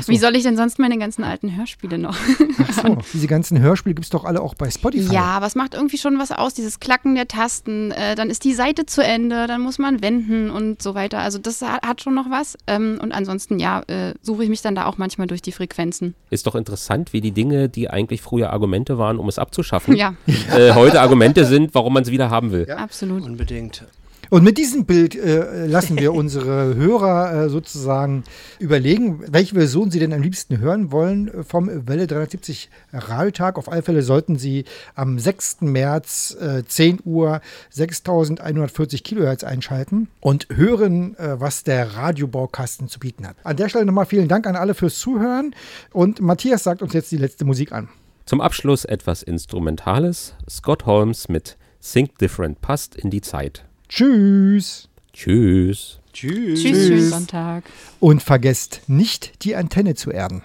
[0.00, 0.12] So.
[0.12, 2.16] Wie soll ich denn sonst meine ganzen alten Hörspiele noch?
[2.62, 5.12] Ach so, diese ganzen Hörspiele gibt es doch alle auch bei Spotify.
[5.12, 7.90] Ja, aber es macht irgendwie schon was aus, dieses Klacken der Tasten.
[7.90, 11.18] Äh, dann ist die Seite zu Ende, dann muss man wenden und so weiter.
[11.18, 12.56] Also das hat, hat schon noch was.
[12.66, 16.14] Ähm, und ansonsten, ja, äh, suche ich mich dann da auch manchmal durch die Frequenzen.
[16.30, 20.14] Ist doch interessant, wie die Dinge, die eigentlich früher Argumente waren, um es abzuschaffen, Ja.
[20.56, 22.70] äh, heute Argumente sind, warum man es wieder haben will.
[22.70, 23.22] Absolut.
[23.24, 23.84] unbedingt.
[24.28, 28.24] Und mit diesem Bild äh, lassen wir unsere Hörer äh, sozusagen
[28.58, 33.56] überlegen, welche Version sie denn am liebsten hören wollen vom Welle 370 Radiotag.
[33.56, 34.64] Auf alle Fälle sollten sie
[34.96, 35.58] am 6.
[35.60, 43.28] März äh, 10 Uhr 6140 Kilohertz einschalten und hören, äh, was der Radiobaukasten zu bieten
[43.28, 43.36] hat.
[43.44, 45.54] An der Stelle nochmal vielen Dank an alle fürs Zuhören
[45.92, 47.88] und Matthias sagt uns jetzt die letzte Musik an.
[48.26, 50.34] Zum Abschluss etwas Instrumentales.
[50.50, 53.64] Scott Holmes mit Think Different passt in die Zeit.
[53.88, 54.88] Tschüss.
[55.12, 56.00] Tschüss.
[56.12, 56.60] Tschüss.
[56.60, 57.62] Tschüss, schönen Sonntag.
[58.00, 60.42] Und vergesst nicht, die Antenne zu erden.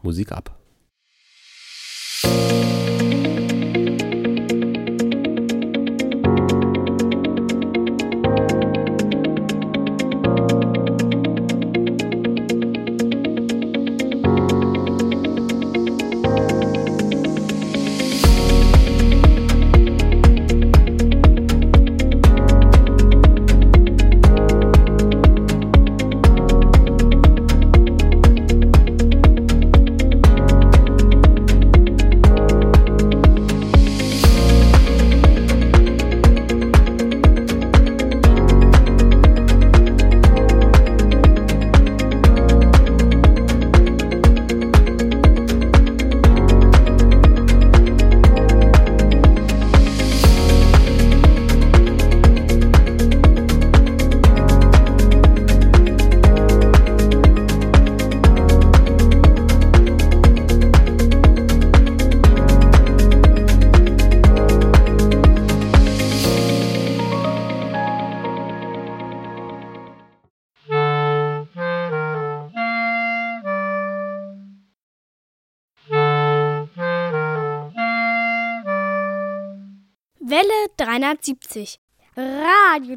[0.00, 0.56] Musik ab.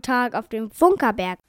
[0.01, 0.31] Welle 370.
[0.31, 1.39] Radiotag auf dem Funkerberg.